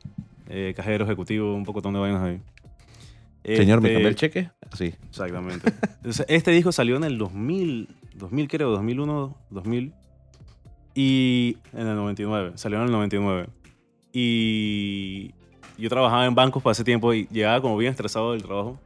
eh, 0.48 0.72
cajero 0.76 1.04
ejecutivo, 1.04 1.54
un 1.54 1.64
poco 1.64 1.80
de 1.80 1.98
vainas 1.98 2.22
ahí. 2.22 2.40
Señor, 3.44 3.80
¿me 3.80 3.88
Este- 3.88 3.94
cambié 3.94 4.08
el 4.08 4.14
cheque? 4.16 4.50
Sí. 4.74 4.94
Exactamente. 5.08 5.72
Entonces, 5.96 6.26
este 6.28 6.50
disco 6.50 6.70
salió 6.72 6.96
en 6.96 7.04
el 7.04 7.16
2000, 7.18 7.88
2000 8.14 8.48
creo, 8.48 8.70
2001, 8.70 9.34
2000. 9.50 9.92
Y 10.94 11.56
en 11.72 11.86
el 11.86 11.96
99, 11.96 12.52
salió 12.56 12.78
en 12.78 12.84
el 12.86 12.90
99. 12.92 13.46
Y 14.12 15.32
yo 15.78 15.88
trabajaba 15.88 16.26
en 16.26 16.34
bancos 16.34 16.62
para 16.62 16.72
ese 16.72 16.84
tiempo 16.84 17.12
y 17.14 17.26
llegaba 17.30 17.60
como 17.60 17.76
bien 17.76 17.90
estresado 17.92 18.32
del 18.32 18.42
trabajo. 18.42 18.78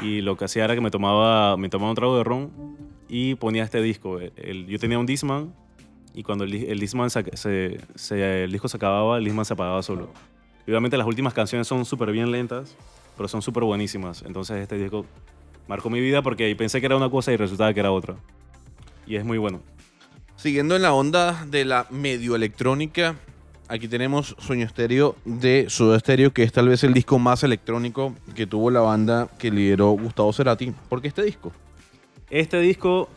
Y 0.00 0.20
lo 0.22 0.36
que 0.36 0.46
hacía 0.46 0.64
era 0.64 0.74
que 0.74 0.80
me 0.80 0.90
tomaba, 0.90 1.56
me 1.56 1.68
tomaba 1.68 1.90
un 1.90 1.96
trago 1.96 2.16
de 2.16 2.24
ron 2.24 2.50
y 3.14 3.34
ponía 3.34 3.62
este 3.62 3.82
disco. 3.82 4.18
Yo 4.20 4.78
tenía 4.78 4.98
un 4.98 5.04
Discman 5.04 5.52
y 6.14 6.22
cuando 6.22 6.44
el, 6.44 6.54
el 6.54 6.80
Discman 6.80 7.10
se, 7.10 7.78
el 8.10 8.50
disco 8.50 8.68
se 8.68 8.76
acababa, 8.78 9.18
el 9.18 9.24
Discman 9.24 9.44
se 9.44 9.52
apagaba 9.52 9.82
solo. 9.82 10.08
Y 10.66 10.70
obviamente 10.70 10.96
las 10.96 11.06
últimas 11.06 11.34
canciones 11.34 11.68
son 11.68 11.84
súper 11.84 12.10
bien 12.10 12.30
lentas, 12.30 12.74
pero 13.18 13.28
son 13.28 13.42
súper 13.42 13.64
buenísimas. 13.64 14.22
Entonces 14.26 14.62
este 14.62 14.78
disco 14.78 15.04
marcó 15.68 15.90
mi 15.90 16.00
vida 16.00 16.22
porque 16.22 16.56
pensé 16.56 16.80
que 16.80 16.86
era 16.86 16.96
una 16.96 17.10
cosa 17.10 17.30
y 17.32 17.36
resultaba 17.36 17.74
que 17.74 17.80
era 17.80 17.92
otra. 17.92 18.16
Y 19.06 19.16
es 19.16 19.26
muy 19.26 19.36
bueno. 19.36 19.60
Siguiendo 20.36 20.74
en 20.74 20.80
la 20.80 20.94
onda 20.94 21.44
de 21.50 21.66
la 21.66 21.86
medio 21.90 22.34
electrónica, 22.34 23.16
aquí 23.68 23.88
tenemos 23.88 24.36
Sueño 24.38 24.64
Estéreo 24.64 25.16
de 25.26 25.66
Soda 25.68 26.00
Stereo, 26.00 26.32
que 26.32 26.44
es 26.44 26.52
tal 26.52 26.68
vez 26.68 26.82
el 26.82 26.94
disco 26.94 27.18
más 27.18 27.42
electrónico 27.42 28.14
que 28.34 28.46
tuvo 28.46 28.70
la 28.70 28.80
banda 28.80 29.28
que 29.38 29.50
lideró 29.50 29.90
Gustavo 29.90 30.32
Cerati. 30.32 30.72
¿Por 30.88 31.02
qué 31.02 31.08
este 31.08 31.22
disco? 31.22 31.52
Este 32.32 32.60
disco 32.60 33.10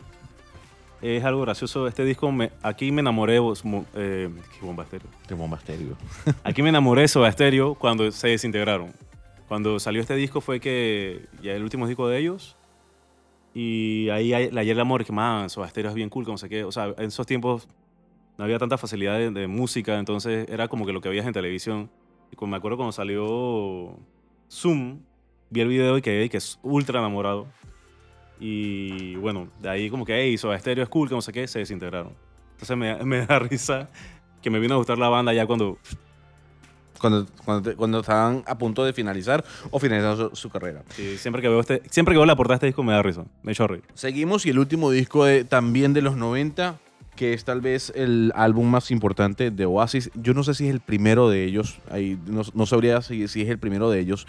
es 1.00 1.24
algo 1.24 1.40
gracioso. 1.40 1.86
Este 1.88 2.04
disco, 2.04 2.30
me- 2.30 2.50
aquí 2.62 2.92
me 2.92 3.00
enamoré 3.00 3.32
de 3.40 3.84
eh, 3.94 4.30
qué 4.58 4.66
bomba 4.66 4.84
estéreo. 4.84 5.08
De 5.26 5.34
Bomba 5.34 5.56
Estéreo. 5.56 5.96
Aquí 6.44 6.62
me 6.62 6.68
enamoré 6.68 7.00
de 7.02 7.08
Soda 7.08 7.32
Stereo 7.32 7.74
cuando 7.74 8.10
se 8.12 8.28
desintegraron. 8.28 8.92
Cuando 9.48 9.80
salió 9.80 10.00
este 10.02 10.14
disco 10.16 10.40
fue 10.42 10.60
que 10.60 11.26
ya 11.42 11.52
el 11.54 11.62
último 11.62 11.86
disco 11.86 12.08
de 12.08 12.18
ellos. 12.18 12.56
Y 13.54 14.10
ahí 14.10 14.32
hallé 14.34 14.70
el 14.70 14.80
amor 14.80 15.02
que, 15.06 15.12
man, 15.12 15.48
Soda 15.48 15.68
Stereo 15.68 15.88
es 15.90 15.94
bien 15.94 16.10
cool, 16.10 16.26
que 16.26 16.30
no 16.32 16.36
sé 16.38 16.48
qué. 16.50 16.64
O 16.64 16.72
sea, 16.72 16.92
en 16.98 17.06
esos 17.06 17.26
tiempos 17.26 17.68
no 18.36 18.44
había 18.44 18.58
tanta 18.58 18.76
facilidad 18.76 19.16
de, 19.16 19.30
de 19.30 19.46
música, 19.46 19.98
entonces 19.98 20.46
era 20.50 20.68
como 20.68 20.84
que 20.84 20.92
lo 20.92 21.00
que 21.00 21.08
veías 21.08 21.24
en 21.26 21.32
televisión. 21.32 21.88
Y 22.30 22.44
me 22.46 22.56
acuerdo 22.58 22.76
cuando 22.76 22.92
salió 22.92 23.96
Zoom, 24.50 24.98
vi 25.48 25.60
el 25.62 25.68
video 25.68 25.96
y 25.96 26.02
quedé 26.02 26.28
que 26.28 26.36
es 26.36 26.58
ultra 26.62 26.98
enamorado. 26.98 27.46
Y 28.38 29.16
bueno, 29.16 29.48
de 29.60 29.68
ahí 29.70 29.90
como 29.90 30.04
que, 30.04 30.14
hey, 30.14 30.36
Soda 30.38 30.58
Stereo 30.58 30.84
es 30.84 30.88
cool, 30.90 31.08
que 31.08 31.14
no 31.14 31.22
sé 31.22 31.32
qué, 31.32 31.46
se 31.48 31.58
desintegraron. 31.60 32.12
Entonces 32.52 32.76
me, 32.76 32.94
me 33.04 33.26
da 33.26 33.38
risa 33.38 33.88
que 34.42 34.50
me 34.50 34.58
vino 34.58 34.74
a 34.74 34.78
gustar 34.78 34.98
la 34.98 35.08
banda 35.08 35.32
ya 35.32 35.46
cuando 35.46 35.78
Cuando, 37.00 37.26
cuando, 37.44 37.70
te- 37.70 37.76
cuando 37.76 38.00
estaban 38.00 38.42
a 38.46 38.56
punto 38.56 38.84
de 38.84 38.92
finalizar 38.92 39.44
o 39.70 39.78
finalizando 39.78 40.30
su, 40.30 40.36
su 40.36 40.50
carrera. 40.50 40.82
Sí, 40.90 41.18
siempre 41.18 41.42
que 41.42 41.48
veo 41.48 41.60
este, 41.60 41.82
siempre 41.90 42.14
que 42.14 42.18
veo 42.18 42.26
la 42.26 42.36
portada 42.36 42.54
de 42.54 42.56
este 42.58 42.66
disco 42.68 42.82
me 42.82 42.92
da 42.92 43.02
risa, 43.02 43.24
me 43.42 43.52
echo 43.52 43.64
a 43.64 43.68
reír. 43.68 43.82
Seguimos 43.94 44.46
y 44.46 44.50
el 44.50 44.58
último 44.58 44.90
disco 44.90 45.24
de- 45.24 45.44
también 45.44 45.92
de 45.92 46.02
los 46.02 46.16
90, 46.16 46.78
que 47.16 47.32
es 47.32 47.44
tal 47.44 47.60
vez 47.60 47.92
el 47.96 48.32
álbum 48.36 48.66
más 48.68 48.90
importante 48.90 49.50
de 49.50 49.66
Oasis. 49.66 50.10
Yo 50.14 50.32
no 50.34 50.42
sé 50.42 50.54
si 50.54 50.66
es 50.68 50.70
el 50.70 50.80
primero 50.80 51.28
de 51.28 51.44
ellos, 51.44 51.78
ahí 51.90 52.18
no, 52.26 52.42
no 52.54 52.66
sabría 52.66 53.00
si, 53.02 53.26
si 53.28 53.42
es 53.42 53.48
el 53.48 53.58
primero 53.58 53.90
de 53.90 54.00
ellos, 54.00 54.26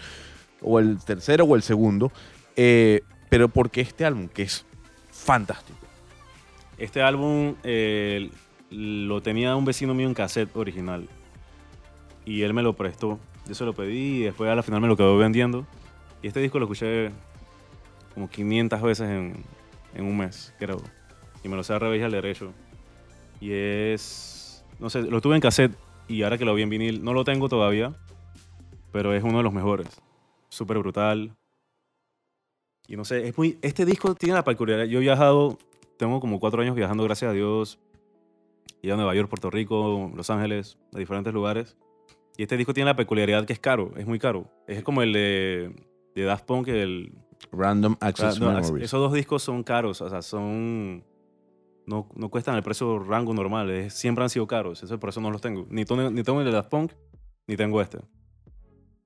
o 0.60 0.78
el 0.80 0.98
tercero 1.04 1.44
o 1.44 1.54
el 1.54 1.62
segundo, 1.62 2.10
eh, 2.56 3.02
pero 3.28 3.48
porque 3.48 3.80
este 3.80 4.04
álbum, 4.04 4.28
que 4.28 4.42
es 4.42 4.64
fantástico. 5.10 5.78
Este 6.78 7.02
álbum 7.02 7.56
eh, 7.64 8.30
lo 8.70 9.20
tenía 9.20 9.56
un 9.56 9.64
vecino 9.64 9.94
mío 9.94 10.06
en 10.06 10.14
cassette 10.14 10.54
original 10.56 11.08
y 12.24 12.42
él 12.42 12.54
me 12.54 12.62
lo 12.62 12.74
prestó. 12.74 13.18
Yo 13.46 13.54
se 13.54 13.64
lo 13.64 13.72
pedí 13.72 14.18
y 14.18 14.22
después 14.24 14.50
a 14.50 14.54
la 14.54 14.62
final 14.62 14.80
me 14.80 14.88
lo 14.88 14.96
quedó 14.96 15.16
vendiendo. 15.16 15.66
Y 16.22 16.28
este 16.28 16.40
disco 16.40 16.58
lo 16.58 16.66
escuché 16.66 17.10
como 18.14 18.28
500 18.28 18.82
veces 18.82 19.08
en, 19.08 19.44
en 19.94 20.04
un 20.04 20.16
mes, 20.16 20.54
creo. 20.58 20.82
Y 21.42 21.48
me 21.48 21.56
lo 21.56 21.62
sé 21.62 21.72
al 21.72 21.80
revés 21.80 22.00
y 22.00 22.04
al 22.04 22.10
derecho. 22.10 22.52
Y 23.40 23.52
es, 23.52 24.64
no 24.78 24.90
sé, 24.90 25.02
lo 25.02 25.20
tuve 25.20 25.36
en 25.36 25.40
cassette 25.40 25.72
y 26.08 26.22
ahora 26.22 26.38
que 26.38 26.44
lo 26.44 26.54
vi 26.54 26.62
en 26.62 26.70
vinil, 26.70 27.04
no 27.04 27.12
lo 27.12 27.24
tengo 27.24 27.48
todavía, 27.48 27.92
pero 28.92 29.14
es 29.14 29.22
uno 29.22 29.38
de 29.38 29.44
los 29.44 29.52
mejores. 29.52 29.88
Súper 30.48 30.78
brutal. 30.78 31.36
Y 32.88 32.96
no 32.96 33.04
sé, 33.04 33.28
es 33.28 33.36
muy, 33.38 33.58
este 33.62 33.84
disco 33.84 34.14
tiene 34.14 34.34
la 34.34 34.42
peculiaridad. 34.44 34.88
Yo 34.88 34.98
he 34.98 35.02
viajado, 35.02 35.58
tengo 35.98 36.18
como 36.20 36.40
cuatro 36.40 36.62
años 36.62 36.74
viajando, 36.74 37.04
gracias 37.04 37.30
a 37.30 37.34
Dios. 37.34 37.78
He 38.82 38.86
ido 38.86 38.94
a 38.94 38.96
Nueva 38.96 39.14
York, 39.14 39.28
Puerto 39.28 39.50
Rico, 39.50 40.10
Los 40.16 40.30
Ángeles, 40.30 40.78
a 40.94 40.98
diferentes 40.98 41.32
lugares. 41.32 41.76
Y 42.36 42.42
este 42.42 42.56
disco 42.56 42.72
tiene 42.72 42.86
la 42.88 42.96
peculiaridad 42.96 43.44
que 43.44 43.52
es 43.52 43.58
caro, 43.60 43.92
es 43.96 44.06
muy 44.06 44.18
caro. 44.18 44.46
Es 44.66 44.82
como 44.82 45.02
el 45.02 45.12
de, 45.12 45.74
de 46.14 46.22
Daft 46.24 46.46
Punk, 46.46 46.68
el, 46.68 47.12
Random 47.52 47.96
Access 48.00 48.40
Memories. 48.40 48.84
esos 48.84 49.00
dos 49.00 49.12
discos 49.12 49.42
son 49.42 49.62
caros, 49.62 50.00
o 50.00 50.08
sea, 50.08 50.22
son... 50.22 51.04
No, 51.86 52.06
no 52.14 52.28
cuestan 52.30 52.54
el 52.54 52.62
precio 52.62 52.98
rango 52.98 53.32
normal, 53.34 53.70
es- 53.70 53.94
siempre 53.94 54.22
han 54.22 54.30
sido 54.30 54.46
caros, 54.46 54.82
eso 54.82 54.98
por 55.00 55.08
eso 55.10 55.20
no 55.20 55.30
los 55.30 55.40
tengo. 55.40 55.66
Ni, 55.70 55.84
ni 55.84 56.22
tengo 56.22 56.40
el 56.40 56.44
de 56.46 56.52
Daft 56.52 56.68
Punk, 56.70 56.92
ni 57.46 57.56
tengo 57.56 57.80
este. 57.80 57.98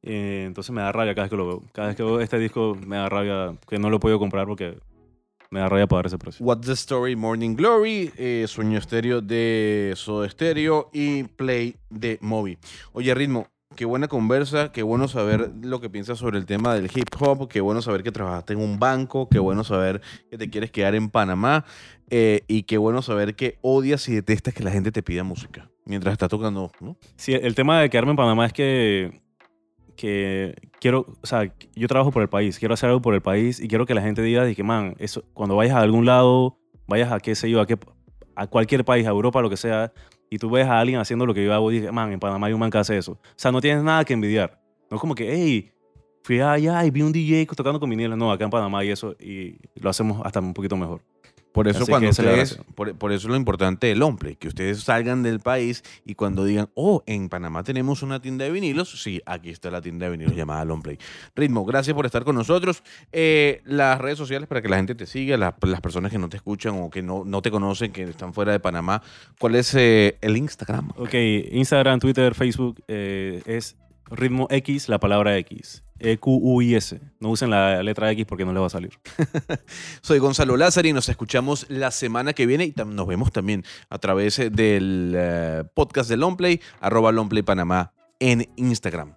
Eh, 0.03 0.45
entonces 0.47 0.73
me 0.73 0.81
da 0.81 0.93
rabia 0.93 1.15
cada 1.15 1.25
vez 1.25 1.31
que 1.31 1.37
lo 1.37 1.47
veo. 1.47 1.62
Cada 1.73 1.88
vez 1.88 1.97
que 1.97 2.03
veo 2.03 2.21
este 2.21 2.38
disco 2.38 2.77
me 2.87 2.97
da 2.97 3.09
rabia 3.09 3.57
que 3.69 3.79
no 3.79 3.91
lo 3.91 3.97
he 3.97 4.01
podido 4.01 4.19
comprar 4.19 4.47
porque 4.47 4.79
me 5.51 5.61
da 5.61 5.69
rabia 5.69 5.87
pagar 5.87 6.07
ese 6.07 6.19
precio. 6.19 6.45
What's 6.45 6.67
the 6.67 6.73
Story, 6.73 7.15
Morning 7.15 7.55
Glory, 7.55 8.11
eh, 8.17 8.47
Sueño 8.49 8.79
Estéreo 8.79 9.21
de 9.21 9.93
Soda 9.97 10.29
Stereo 10.29 10.88
y 10.93 11.25
Play 11.25 11.77
de 11.91 12.19
Moby. 12.23 12.59
Oye, 12.93 13.15
Ritmo, 13.15 13.47
qué 13.77 13.85
buena 13.85 14.09
conversa, 14.09 14.73
qué 14.73 14.83
bueno 14.83 15.09
saber 15.09 15.51
lo 15.62 15.81
que 15.81 15.91
piensas 15.91 16.19
sobre 16.19 16.38
el 16.38 16.47
tema 16.47 16.75
del 16.75 16.91
hip 16.95 17.09
hop, 17.19 17.49
qué 17.49 17.61
bueno 17.61 17.83
saber 17.83 18.03
que 18.03 18.12
trabajaste 18.12 18.55
en 18.55 18.61
un 18.61 18.79
banco, 18.79 19.29
qué 19.29 19.38
bueno 19.38 19.65
saber 19.65 20.01
que 20.31 20.38
te 20.38 20.51
quieres 20.51 20.71
quedar 20.71 20.95
en 20.95 21.11
Panamá 21.11 21.65
eh, 22.11 22.45
y 22.49 22.65
qué 22.65 22.79
bueno 22.79 23.03
saber 23.03 23.35
que 23.35 23.59
odias 23.61 24.09
y 24.09 24.15
detestas 24.15 24.55
que 24.55 24.65
la 24.65 24.71
gente 24.71 24.93
te 24.93 25.03
pida 25.03 25.23
música 25.23 25.71
mientras 25.85 26.12
estás 26.12 26.29
tocando, 26.29 26.71
¿no? 26.81 26.97
Sí, 27.17 27.35
el 27.35 27.55
tema 27.55 27.81
de 27.81 27.91
quedarme 27.91 28.12
en 28.12 28.17
Panamá 28.17 28.47
es 28.47 28.53
que, 28.53 29.21
que 29.96 30.55
quiero, 30.81 31.07
o 31.22 31.26
sea, 31.26 31.52
yo 31.74 31.88
trabajo 31.88 32.11
por 32.11 32.22
el 32.22 32.28
país, 32.28 32.59
quiero 32.59 32.74
hacer 32.74 32.88
algo 32.88 33.02
por 33.02 33.14
el 33.14 33.22
país 33.22 33.61
y 33.61 33.68
quiero 33.68 33.87
que 33.87 33.94
la 33.94 34.02
gente 34.02 34.22
diga, 34.22 34.52
que, 34.55 34.62
man, 34.62 34.94
eso, 34.98 35.24
cuando 35.35 35.57
vayas 35.57 35.76
a 35.76 35.81
algún 35.81 36.07
lado, 36.07 36.59
vayas 36.87 37.12
a 37.12 37.20
qué 37.20 37.35
sé 37.35 37.50
yo, 37.50 37.61
a, 37.61 37.66
qué, 37.66 37.78
a 38.35 38.46
cualquier 38.46 38.85
país, 38.85 39.07
a 39.07 39.11
Europa, 39.11 39.40
lo 39.40 39.50
que 39.50 39.57
sea, 39.57 39.92
y 40.31 40.38
tú 40.38 40.50
ves 40.50 40.66
a 40.66 40.81
alguien 40.81 40.98
haciendo 40.98 41.26
lo 41.26 41.35
que 41.35 41.44
yo 41.44 41.52
hago 41.52 41.70
y 41.70 41.81
man, 41.92 42.12
en 42.12 42.18
Panamá 42.18 42.46
hay 42.46 42.52
un 42.55 42.61
man 42.61 42.70
que 42.70 42.78
hace 42.78 42.96
eso. 42.96 43.12
O 43.12 43.18
sea, 43.37 43.52
no 43.52 43.61
tienes 43.61 43.85
nada 43.85 44.05
que 44.05 44.14
envidiar. 44.14 44.61
No 44.90 44.96
es 44.96 45.00
como 45.00 45.14
que, 45.14 45.31
hey, 45.31 45.72
fui 46.22 46.40
allá 46.40 46.85
y 46.85 46.90
vi 46.90 47.02
un 47.02 47.12
DJ 47.12 47.46
tocando 47.55 47.78
con 47.78 47.90
viniles. 47.90 48.16
No, 48.16 48.33
acá 48.33 48.44
en 48.44 48.50
Panamá 48.50 48.78
hay 48.78 48.90
eso 48.90 49.14
y 49.20 49.59
lo 49.74 49.90
hacemos 49.90 50.22
hasta 50.24 50.40
un 50.40 50.55
poquito 50.55 50.76
mejor. 50.76 51.02
Por 51.53 51.69
eso 51.69 51.83
Así 51.83 51.91
cuando 51.91 52.09
ustedes, 52.09 52.59
por, 52.75 52.95
por 52.97 53.12
eso 53.12 53.29
lo 53.29 53.37
importante 53.37 53.87
del 53.88 54.03
Omplay, 54.03 54.37
que 54.37 54.49
ustedes 54.49 54.83
salgan 54.83 55.23
del 55.23 55.38
país 55.41 55.85
y 56.07 56.15
cuando 56.15 56.45
digan, 56.45 56.71
oh, 56.75 57.03
en 57.07 57.29
Panamá 57.29 57.62
tenemos 57.62 58.03
una 58.03 58.21
tienda 58.23 58.45
de 58.47 58.51
vinilos, 58.51 59.03
sí, 59.03 59.21
aquí 59.27 59.51
está 59.51 59.71
la 59.71 59.83
tienda 59.83 60.07
de 60.07 60.12
vinilos 60.12 60.35
llamada 60.35 60.65
Longplay. 60.65 60.99
Ritmo, 61.37 61.65
gracias 61.65 61.95
por 61.95 62.07
estar 62.07 62.25
con 62.25 62.35
nosotros. 62.37 62.83
Eh, 63.12 63.61
las 63.67 64.01
redes 64.01 64.17
sociales 64.19 64.49
para 64.49 64.62
que 64.62 64.69
la 64.69 64.77
gente 64.77 64.95
te 64.95 65.07
siga, 65.07 65.37
la- 65.37 65.55
las 65.62 65.81
personas 65.83 66.11
que 66.11 66.19
no 66.19 66.29
te 66.29 66.38
escuchan 66.38 66.75
o 66.81 66.88
que 66.91 67.03
no, 67.03 67.25
no 67.27 67.43
te 67.43 67.51
conocen, 67.51 67.93
que 67.93 68.05
están 68.05 68.33
fuera 68.33 68.53
de 68.53 68.61
Panamá, 68.61 69.03
¿cuál 69.38 69.55
es 69.57 69.75
eh, 69.75 70.17
el 70.23 70.37
Instagram? 70.38 70.91
Ok, 70.97 71.15
Instagram, 71.53 72.01
Twitter, 72.01 72.35
Facebook 72.35 72.83
eh, 72.88 73.43
es 73.47 73.77
ritmo 74.12 74.46
X, 74.51 74.88
la 74.88 74.98
palabra 74.98 75.37
X. 75.38 75.83
E 75.98 76.12
E-Q-U-I-S. 76.12 77.01
No 77.20 77.31
usen 77.31 77.51
la 77.51 77.83
letra 77.83 78.11
X 78.11 78.27
porque 78.27 78.44
no 78.44 78.53
les 78.53 78.62
va 78.62 78.66
a 78.66 78.70
salir. 78.70 78.90
Soy 80.03 80.18
Gonzalo 80.18 80.57
Lázaro 80.57 80.88
y 80.88 80.92
nos 80.92 81.09
escuchamos 81.09 81.66
la 81.68 81.90
semana 81.90 82.33
que 82.33 82.46
viene 82.46 82.64
y 82.64 82.75
nos 82.85 83.07
vemos 83.07 83.31
también 83.33 83.64
a 83.88 83.98
través 83.98 84.38
eh, 84.38 84.51
del 84.51 85.14
eh, 85.16 85.64
podcast 85.75 86.11
de 86.11 86.16
Longplay, 86.16 86.61
arroba 86.81 87.12
Longplay 87.12 87.42
Panamá 87.42 87.92
en 88.18 88.48
Instagram. 88.57 89.14